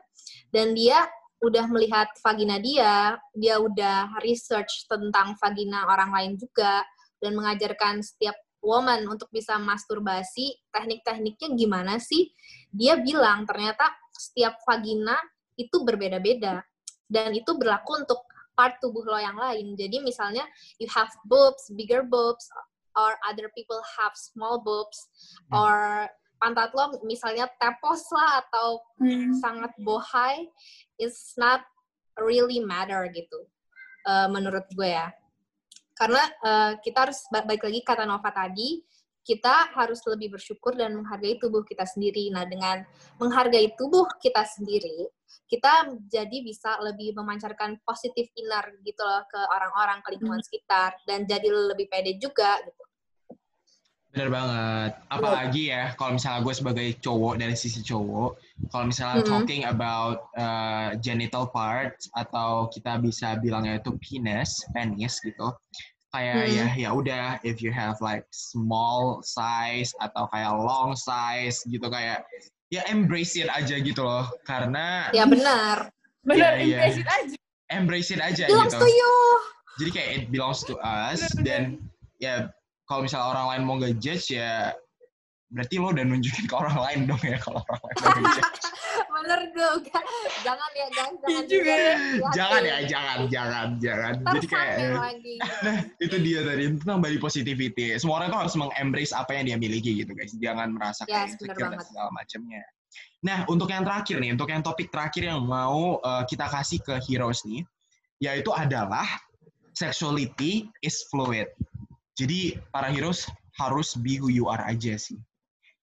dan 0.53 0.77
dia 0.77 1.07
udah 1.47 1.65
melihat 1.71 2.11
vagina 2.21 2.59
dia, 2.59 3.15
dia 3.33 3.63
udah 3.63 4.19
research 4.27 4.91
tentang 4.91 5.39
vagina 5.39 5.87
orang 5.87 6.11
lain 6.11 6.33
juga, 6.35 6.83
dan 7.23 7.33
mengajarkan 7.39 8.03
setiap 8.03 8.35
woman 8.61 9.07
untuk 9.07 9.31
bisa 9.31 9.57
masturbasi, 9.57 10.59
teknik-tekniknya 10.75 11.49
gimana 11.55 11.95
sih? 12.03 12.29
Dia 12.75 12.99
bilang 12.99 13.47
ternyata 13.47 13.87
setiap 14.11 14.59
vagina 14.67 15.15
itu 15.55 15.87
berbeda-beda, 15.87 16.61
dan 17.07 17.31
itu 17.31 17.55
berlaku 17.55 18.03
untuk 18.03 18.21
part 18.57 18.81
tubuh 18.83 19.05
lo 19.07 19.21
yang 19.21 19.37
lain. 19.37 19.77
Jadi 19.77 20.03
misalnya 20.03 20.43
you 20.81 20.89
have 20.91 21.13
boobs, 21.29 21.71
bigger 21.77 22.03
boobs, 22.03 22.49
or 22.97 23.15
other 23.29 23.53
people 23.53 23.79
have 24.01 24.17
small 24.17 24.59
boobs, 24.59 24.97
Hmm. 25.53 25.63
or 25.63 25.77
pantat 26.37 26.71
lo 26.77 27.01
misalnya 27.05 27.49
tepos 27.57 28.09
lah 28.13 28.45
atau 28.47 28.81
Hmm. 29.01 29.33
sangat 29.37 29.73
bohai, 29.81 30.49
it's 30.97 31.37
not 31.37 31.65
really 32.17 32.61
matter 32.65 33.05
gitu. 33.13 33.45
Eh, 34.07 34.29
menurut 34.31 34.65
gue 34.73 34.89
ya. 34.89 35.13
Karena 35.97 36.23
eh, 36.23 36.73
kita 36.81 37.09
harus 37.09 37.25
ba- 37.29 37.45
balik 37.45 37.67
lagi 37.67 37.81
kata 37.83 38.05
Nova 38.07 38.31
tadi, 38.33 38.81
kita 39.27 39.75
harus 39.75 39.99
lebih 40.07 40.39
bersyukur 40.39 40.79
dan 40.79 40.95
menghargai 40.95 41.35
tubuh 41.43 41.67
kita 41.67 41.83
sendiri. 41.83 42.31
Nah, 42.31 42.47
dengan 42.47 42.87
menghargai 43.19 43.75
tubuh 43.75 44.07
kita 44.23 44.47
sendiri, 44.47 45.11
kita 45.51 45.91
jadi 46.07 46.47
bisa 46.47 46.79
lebih 46.79 47.11
memancarkan 47.19 47.83
positif 47.83 48.31
inner 48.39 48.79
gitu 48.87 49.03
loh 49.03 49.27
ke 49.27 49.41
orang-orang 49.51 49.99
ke 50.07 50.15
lingkungan 50.15 50.43
sekitar 50.47 50.95
dan 51.11 51.27
jadi 51.27 51.51
lebih 51.51 51.91
pede 51.91 52.15
juga 52.23 52.55
gitu. 52.63 52.86
Bener 54.17 54.33
banget. 54.33 54.91
Apalagi 55.13 55.69
ya, 55.69 55.93
kalau 56.01 56.17
misalnya 56.17 56.41
gue 56.41 56.55
sebagai 56.57 56.89
cowok 57.05 57.37
dari 57.37 57.53
sisi 57.53 57.85
cowok, 57.85 58.41
kalau 58.73 58.89
misalnya 58.89 59.21
Mm-mm. 59.21 59.29
talking 59.29 59.69
about 59.69 60.33
uh, 60.41 60.97
genital 61.05 61.45
parts 61.53 62.09
atau 62.17 62.73
kita 62.73 62.97
bisa 62.97 63.37
bilangnya 63.45 63.77
itu 63.77 63.93
penis, 64.01 64.65
penis 64.73 65.21
gitu. 65.21 65.53
Kayak 66.17 66.49
Hmm. 66.49 66.57
ya 66.57 66.67
ya 66.81 66.91
udah 66.97 67.27
if 67.45 67.61
you 67.61 67.69
have 67.69 68.01
like 68.01 68.25
small 68.33 69.21
size 69.21 69.93
atau 70.01 70.25
kayak 70.33 70.49
long 70.65 70.97
size 70.97 71.61
gitu 71.69 71.85
kayak 71.93 72.25
ya 72.73 72.89
embrace 72.89 73.37
it 73.37 73.53
aja 73.53 73.77
gitu 73.77 74.01
loh. 74.01 74.25
Karena 74.49 75.13
Ya 75.13 75.29
benar. 75.29 75.93
Bener, 76.25 76.57
Iya, 76.57 76.65
iya. 76.65 76.79
impress 76.81 76.97
it 76.97 77.09
aja. 77.13 77.37
embrace 77.69 78.11
it 78.17 78.21
aja 78.25 78.45
Belongs 78.49 78.73
gitu. 78.73 78.81
to 78.81 78.89
you. 78.89 79.13
Jadi 79.77 79.91
kayak 79.93 80.09
it 80.09 80.25
belongs 80.33 80.65
to 80.65 80.75
us 80.81 81.21
dan 81.45 81.85
ya 82.17 82.49
kalau 82.87 83.03
misalnya 83.05 83.29
orang 83.31 83.47
lain 83.53 83.63
mau 83.67 83.77
ngejudge 83.83 84.35
ya 84.35 84.73
berarti 85.47 85.79
lo 85.79 85.95
udah 85.95 86.03
nunjukin 86.03 86.51
ke 86.51 86.55
orang 86.59 86.75
lain 86.75 87.01
dong 87.07 87.23
ya 87.23 87.39
kalau 87.39 87.63
orang 87.63 87.81
lain 87.87 87.95
udah 88.03 88.15
reject. 88.19 88.55
Bener 89.17 89.41
juga. 89.55 89.99
Jangan 90.45 90.71
ya 90.75 90.87
guys, 90.91 91.15
jangan 91.23 91.31
Iya 91.31 91.43
juga 91.47 91.73
ya. 91.73 91.95
dilihat. 91.97 92.33
jangan 92.35 92.61
ya, 92.63 92.77
jangan, 92.85 93.19
jangan, 93.31 93.67
jangan. 93.81 94.13
Ntar 94.23 94.35
Jadi 94.37 94.47
kayak 94.51 94.77
lagi. 94.99 95.35
Nah, 95.67 95.77
itu 96.03 96.17
dia 96.21 96.41
tadi 96.45 96.63
tentang 96.79 96.99
body 97.01 97.19
positivity. 97.19 97.87
Semua 97.97 98.15
orang 98.23 98.29
tuh 98.35 98.41
harus 98.43 98.55
mengembrace 98.59 99.13
apa 99.15 99.31
yang 99.39 99.45
dia 99.49 99.57
miliki 99.57 100.03
gitu 100.03 100.13
guys. 100.13 100.35
Jangan 100.37 100.69
merasa 100.75 101.07
kayak 101.07 101.15
Yes, 101.15 101.39
insecure 101.39 101.71
dan 101.73 101.81
segala 101.83 102.11
macamnya. 102.13 102.63
Nah, 103.25 103.39
untuk 103.49 103.69
yang 103.71 103.83
terakhir 103.87 104.17
nih, 104.21 104.31
untuk 104.35 104.49
yang 104.51 104.63
topik 104.63 104.89
terakhir 104.93 105.23
yang 105.31 105.41
mau 105.47 105.99
uh, 106.03 106.23
kita 106.27 106.47
kasih 106.51 106.79
ke 106.83 106.95
heroes 107.07 107.43
nih, 107.49 107.63
yaitu 108.21 108.51
adalah 108.53 109.07
sexuality 109.73 110.69
is 110.83 111.03
fluid. 111.09 111.49
Jadi 112.17 112.57
para 112.73 112.89
heroes 112.89 113.29
harus 113.61 113.93
be 114.01 114.17
who 114.17 114.33
you 114.33 114.49
are 114.49 114.65
aja 114.65 114.97
sih. 114.97 115.21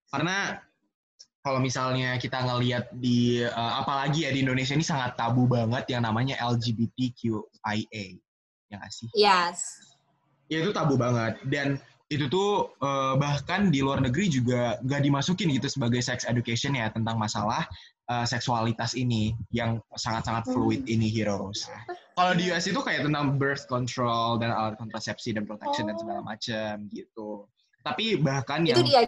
Karena 0.09 0.57
kalau 1.45 1.61
misalnya 1.61 2.17
kita 2.17 2.41
ngelihat 2.41 2.89
di 2.97 3.45
uh, 3.45 3.73
apalagi 3.83 4.25
ya 4.25 4.31
di 4.33 4.41
Indonesia 4.41 4.73
ini 4.73 4.85
sangat 4.85 5.13
tabu 5.13 5.45
banget 5.45 5.85
yang 5.93 6.03
namanya 6.05 6.37
LGBTQIA. 6.41 8.05
Ya 8.69 8.75
nggak 8.81 8.93
sih? 8.93 9.09
Yes. 9.13 9.93
ya 10.51 10.61
itu 10.61 10.71
tabu 10.75 10.99
banget 10.99 11.39
dan 11.49 11.81
itu 12.11 12.29
tuh 12.29 12.69
eh, 12.77 13.13
bahkan 13.17 13.73
di 13.73 13.81
luar 13.81 13.97
negeri 13.97 14.29
juga 14.29 14.77
gak 14.85 15.01
dimasukin 15.01 15.49
gitu 15.57 15.65
sebagai 15.65 16.03
sex 16.03 16.29
education 16.29 16.77
ya 16.77 16.93
tentang 16.93 17.17
masalah 17.17 17.65
eh, 18.09 18.25
seksualitas 18.27 18.93
ini 18.99 19.31
yang 19.53 19.79
sangat-sangat 19.95 20.49
fluid 20.51 20.83
ini 20.87 21.07
heroes. 21.07 21.67
Kalau 22.13 22.33
di 22.37 22.51
US 22.53 22.67
itu 22.69 22.77
kayak 22.77 23.07
tentang 23.07 23.39
birth 23.41 23.65
control 23.65 24.37
dan 24.37 24.53
alat 24.53 24.77
kontrasepsi 24.77 25.33
dan 25.33 25.47
protection 25.49 25.89
dan 25.89 25.97
segala 25.97 26.21
macam 26.21 26.85
gitu. 26.93 27.47
Tapi 27.83 28.15
bahkan 28.21 28.63
Itu 28.63 28.79
yang 28.79 28.85
dia. 28.85 29.01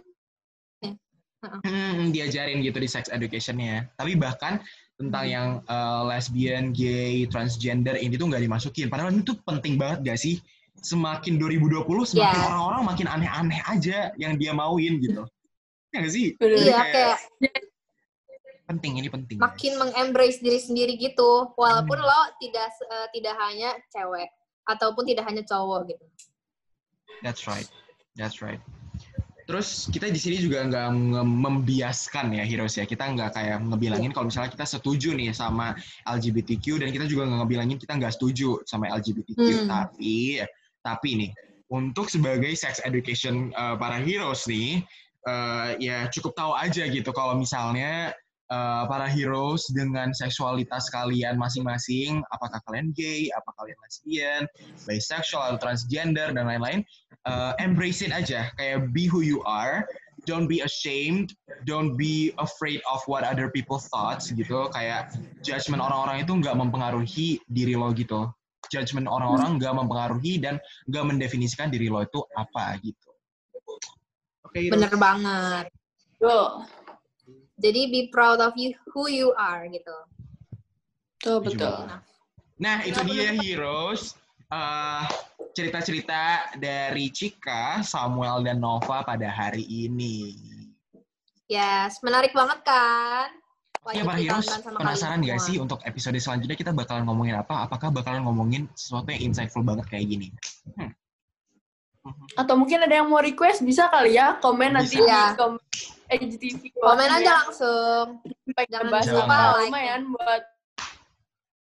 Hmm, 1.45 2.09
diajarin 2.09 2.65
gitu 2.65 2.81
di 2.81 2.89
sex 2.89 3.05
education-nya. 3.13 3.85
Tapi 3.93 4.17
bahkan 4.17 4.57
tentang 4.97 5.25
yang 5.27 5.47
uh, 5.69 6.01
lesbian, 6.07 6.73
gay, 6.73 7.29
transgender 7.29 7.99
ini 8.01 8.17
tuh 8.17 8.31
nggak 8.31 8.41
dimasukin. 8.41 8.89
Padahal 8.89 9.13
ini 9.13 9.21
tuh 9.21 9.37
penting 9.45 9.77
banget 9.77 10.01
gak 10.01 10.19
sih? 10.19 10.41
Semakin 10.81 11.37
2020 11.37 11.85
semakin 11.85 12.39
Yes. 12.41 12.47
orang-orang 12.49 12.81
makin 12.83 13.07
aneh-aneh 13.07 13.61
aja 13.69 14.09
yang 14.17 14.39
dia 14.41 14.57
mauin 14.57 14.97
gitu. 14.97 15.21
Ya 15.93 16.01
gak 16.01 16.13
sih? 16.13 16.33
Iya, 16.41 16.81
kayak 16.91 17.17
penting 18.65 18.97
ini 18.97 19.07
penting. 19.09 19.37
makin 19.37 19.77
mengembrace 19.77 20.41
diri 20.41 20.57
sendiri 20.57 20.97
gitu. 20.97 21.53
Walaupun 21.53 21.97
lo 22.01 22.21
tidak 22.41 22.69
eh, 22.89 23.07
tidak 23.13 23.35
hanya 23.37 23.77
cewek 23.93 24.29
ataupun 24.65 25.05
tidak 25.05 25.23
hanya 25.29 25.45
cowok 25.45 25.93
gitu. 25.93 26.05
That's 27.21 27.45
right. 27.45 27.69
That's 28.17 28.41
right. 28.41 28.59
Terus 29.45 29.85
kita 29.93 30.09
di 30.09 30.17
sini 30.17 30.41
juga 30.41 30.65
nggak 30.65 30.89
membiaskan 31.21 32.33
ya 32.33 32.43
heroes 32.43 32.81
ya. 32.81 32.89
Kita 32.89 33.13
nggak 33.13 33.37
kayak 33.37 33.57
ngebilangin 33.61 34.09
kalau 34.09 34.33
misalnya 34.33 34.49
kita 34.49 34.65
setuju 34.65 35.13
nih 35.13 35.29
sama 35.37 35.77
LGBTQ 36.09 36.81
dan 36.81 36.89
kita 36.89 37.05
juga 37.05 37.29
nggak 37.29 37.39
ngebilangin 37.45 37.77
kita 37.77 37.93
nggak 38.01 38.13
setuju 38.17 38.65
sama 38.65 38.89
LGBTQ. 38.89 39.37
Hmm. 39.37 39.69
Tapi 39.69 40.41
tapi 40.81 41.09
nih 41.13 41.31
untuk 41.69 42.09
sebagai 42.09 42.53
sex 42.57 42.81
education 42.81 43.53
uh, 43.53 43.77
para 43.77 44.01
heroes 44.01 44.49
nih 44.49 44.81
uh, 45.29 45.77
ya 45.77 46.09
cukup 46.09 46.33
tahu 46.33 46.53
aja 46.57 46.85
gitu 46.89 47.09
kalau 47.13 47.37
misalnya 47.37 48.13
uh, 48.51 48.83
para 48.85 49.09
heroes 49.09 49.65
dengan 49.73 50.13
seksualitas 50.13 50.89
kalian 50.93 51.37
masing-masing, 51.39 52.21
apakah 52.33 52.61
kalian 52.69 52.93
gay, 52.93 53.29
apa 53.33 53.49
kalian 53.57 53.77
lesbian, 53.81 54.41
bisexual 54.85 55.55
atau 55.55 55.59
transgender? 55.61 56.33
Dan 56.33 56.49
lain-lain, 56.49 56.85
uh, 57.25 57.57
embrace 57.57 58.05
it 58.05 58.13
aja, 58.13 58.49
kayak 58.57 58.93
be 58.93 59.09
who 59.09 59.25
you 59.25 59.41
are, 59.45 59.85
don't 60.25 60.49
be 60.49 60.61
ashamed, 60.61 61.33
don't 61.69 61.97
be 61.97 62.33
afraid 62.41 62.81
of 62.89 63.01
what 63.05 63.25
other 63.25 63.49
people 63.49 63.77
thoughts 63.77 64.29
gitu, 64.33 64.69
kayak 64.73 65.13
judgement 65.45 65.81
orang-orang 65.81 66.25
itu 66.25 66.33
nggak 66.33 66.55
mempengaruhi 66.57 67.41
diri 67.49 67.77
lo 67.77 67.93
gitu, 67.93 68.29
judgement 68.73 69.05
orang-orang 69.05 69.61
nggak 69.61 69.73
mempengaruhi 69.73 70.41
dan 70.41 70.57
nggak 70.89 71.05
mendefinisikan 71.05 71.69
diri 71.69 71.89
lo 71.89 72.01
itu 72.01 72.21
apa 72.33 72.77
gitu. 72.81 73.09
Oke, 74.45 74.71
Bener 74.71 74.93
banget. 74.95 75.67
Tuh, 76.15 76.63
Jadi 77.55 77.81
be 77.87 78.01
proud 78.11 78.43
of 78.43 78.51
you 78.59 78.75
who 78.91 79.07
you 79.07 79.31
are 79.39 79.63
gitu. 79.71 79.95
tuh 81.23 81.39
betul. 81.41 81.71
banget. 81.71 82.01
Nah, 82.59 82.77
itu 82.83 82.99
dia 83.07 83.31
Heroes. 83.35 84.15
Eh, 84.45 85.03
cerita-cerita 85.55 86.53
dari 86.59 87.09
Cika, 87.09 87.81
Samuel, 87.81 88.43
dan 88.45 88.61
Nova 88.61 89.01
pada 89.01 89.25
hari 89.31 89.63
ini. 89.65 90.35
Yes, 91.47 92.03
menarik 92.03 92.35
banget 92.35 92.61
kan? 92.61 93.31
Ya, 93.31 94.01
Wajib 94.01 94.03
para 94.05 94.19
Heroes, 94.19 94.47
penasaran 94.65 95.21
gak 95.21 95.37
semua. 95.37 95.47
sih 95.47 95.55
untuk 95.61 95.79
episode 95.85 96.17
selanjutnya 96.17 96.57
kita 96.57 96.71
bakalan 96.73 97.05
ngomongin 97.05 97.37
apa? 97.37 97.69
Apakah 97.69 97.93
bakalan 97.93 98.25
ngomongin 98.25 98.65
sesuatu 98.73 99.13
yang 99.13 99.31
insightful 99.31 99.61
banget 99.61 99.85
kayak 99.89 100.05
gini? 100.09 100.27
Hmm. 100.77 100.91
Atau 102.35 102.53
mungkin 102.55 102.79
ada 102.79 102.93
yang 102.93 103.07
mau 103.07 103.17
request, 103.17 103.61
bisa 103.61 103.89
kali 103.89 104.13
ya? 104.13 104.37
Komen 104.37 104.73
nanti 104.73 104.97
Bisa. 104.97 105.01
di 105.01 105.09
Iya. 105.09 105.23
kom 105.33 105.53
HGTV. 106.05 106.61
Komen 106.75 107.07
aja 107.07 107.17
ya. 107.19 107.33
langsung. 107.41 108.07
Jangan 108.45 108.87
bahas 108.87 109.07
apa, 109.09 109.37
lumayan 109.59 110.01
buat, 110.07 110.43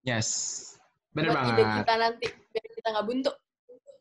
Yes, 0.02 0.28
bener 1.10 1.32
buat 1.32 1.50
ide 1.50 1.54
banget. 1.58 1.82
kita 1.82 1.94
nanti. 1.96 2.26
Biar 2.52 2.66
kita 2.70 2.88
nggak 2.92 3.06
buntu. 3.06 3.30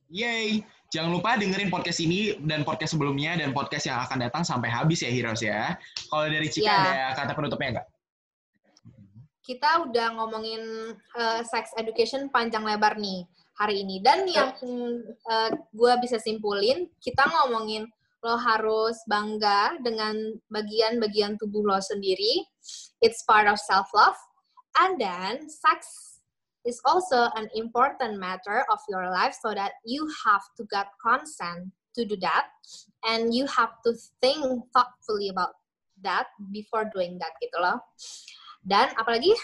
Yay! 0.08 0.62
Jangan 0.94 1.12
lupa 1.12 1.36
dengerin 1.36 1.68
podcast 1.68 1.98
ini 1.98 2.38
dan 2.46 2.62
podcast 2.62 2.94
sebelumnya 2.94 3.36
dan 3.36 3.52
podcast 3.52 3.90
yang 3.90 4.00
akan 4.00 4.22
datang 4.22 4.44
sampai 4.44 4.70
habis 4.70 5.02
ya 5.02 5.10
Heroes 5.10 5.42
ya. 5.42 5.76
Kalau 6.08 6.30
dari 6.30 6.46
Cika 6.46 6.64
Iya. 6.64 6.78
ada 6.78 6.96
kata 7.18 7.32
penutupnya 7.34 7.70
nggak? 7.82 7.88
Kita 9.42 9.70
udah 9.82 10.08
ngomongin 10.14 10.62
eh, 10.94 11.42
sex 11.44 11.74
education 11.76 12.30
panjang 12.30 12.64
lebar 12.64 12.98
nih 12.98 13.26
hari 13.56 13.84
ini. 13.84 14.04
Dan 14.04 14.28
yang 14.28 14.52
gue 15.72 15.94
bisa 16.04 16.20
simpulin, 16.20 16.88
kita 17.00 17.24
ngomongin 17.26 17.88
lo 18.26 18.42
harus 18.42 18.98
bangga 19.06 19.78
dengan 19.86 20.18
bagian-bagian 20.50 21.38
tubuh 21.38 21.62
lo 21.62 21.78
sendiri. 21.78 22.42
It's 23.00 23.22
part 23.24 23.46
of 23.46 23.62
self-love. 23.62 24.18
And 24.82 24.98
then 24.98 25.46
sex 25.48 25.86
is 26.66 26.82
also 26.84 27.30
an 27.38 27.48
important 27.54 28.18
matter 28.18 28.66
of 28.74 28.82
your 28.90 29.08
life 29.14 29.38
so 29.38 29.54
that 29.54 29.78
you 29.86 30.10
have 30.26 30.42
to 30.58 30.66
get 30.74 30.90
consent 30.98 31.70
to 31.94 32.02
do 32.04 32.18
that. 32.26 32.50
And 33.06 33.30
you 33.30 33.46
have 33.46 33.78
to 33.86 33.94
think 34.20 34.42
thoughtfully 34.74 35.30
about 35.30 35.54
that 36.02 36.28
before 36.50 36.90
doing 36.90 37.22
that 37.22 37.38
gitu 37.38 37.62
loh. 37.62 37.78
Dan 38.66 38.90
apalagi 38.98 39.38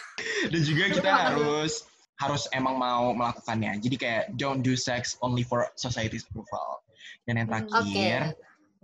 Dan 0.49 0.61
juga 0.65 0.89
kita 0.89 1.11
harus 1.13 1.85
harus 2.21 2.45
emang 2.53 2.77
mau 2.77 3.17
melakukannya. 3.17 3.81
Jadi 3.81 3.95
kayak 3.97 4.23
don't 4.37 4.61
do 4.61 4.77
sex 4.77 5.17
only 5.25 5.41
for 5.41 5.65
society's 5.73 6.21
approval. 6.29 6.85
Dan 7.25 7.41
yang 7.41 7.49
Hmm, 7.49 7.65
Oke, 7.65 7.89
terakhir 7.89 8.21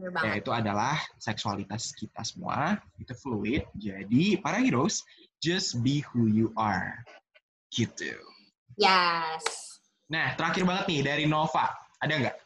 banget. 0.10 0.26
yaitu 0.26 0.52
adalah 0.54 0.98
seksualitas 1.22 1.94
kita 1.94 2.26
semua 2.26 2.82
itu 2.98 3.14
fluid. 3.14 3.62
Jadi 3.78 4.42
para 4.42 4.58
heroes 4.58 5.06
just 5.38 5.78
be 5.86 6.02
who 6.14 6.26
you 6.26 6.50
are. 6.58 6.98
Gitu. 7.70 8.18
Yes. 8.78 9.46
Nah, 10.10 10.34
terakhir 10.34 10.66
banget 10.66 10.86
nih 10.90 11.02
dari 11.06 11.26
Nova. 11.30 11.70
Ada 12.02 12.14
nggak? 12.18 12.38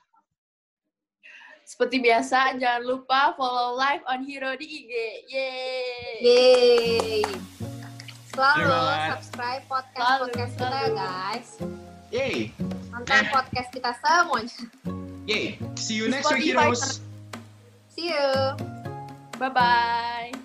Seperti 1.61 2.03
biasa, 2.03 2.59
jangan 2.59 2.83
lupa 2.83 3.31
follow 3.39 3.79
live 3.79 4.03
on 4.09 4.27
Hero 4.27 4.51
di 4.59 4.65
IG. 4.67 4.91
Yeay! 5.31 6.19
Yeay. 6.19 7.23
Selalu 8.31 8.71
subscribe 9.11 9.63
podcast 9.67 9.95
Selalu, 9.99 10.23
podcast 10.23 10.51
kita 10.55 10.63
ya 10.63 10.71
selalu. 10.71 10.95
guys. 10.95 11.49
Yay! 12.11 12.35
Nonton 12.91 13.23
Eh. 13.23 13.31
podcast 13.31 13.69
kita 13.71 13.91
semuanya. 13.99 14.59
Yay! 15.27 15.45
See 15.75 15.95
you 15.99 16.07
next 16.07 16.31
week, 16.31 16.43
heroes! 16.47 16.99
See 17.91 18.11
you. 18.11 18.27
Bye-bye! 19.35 20.40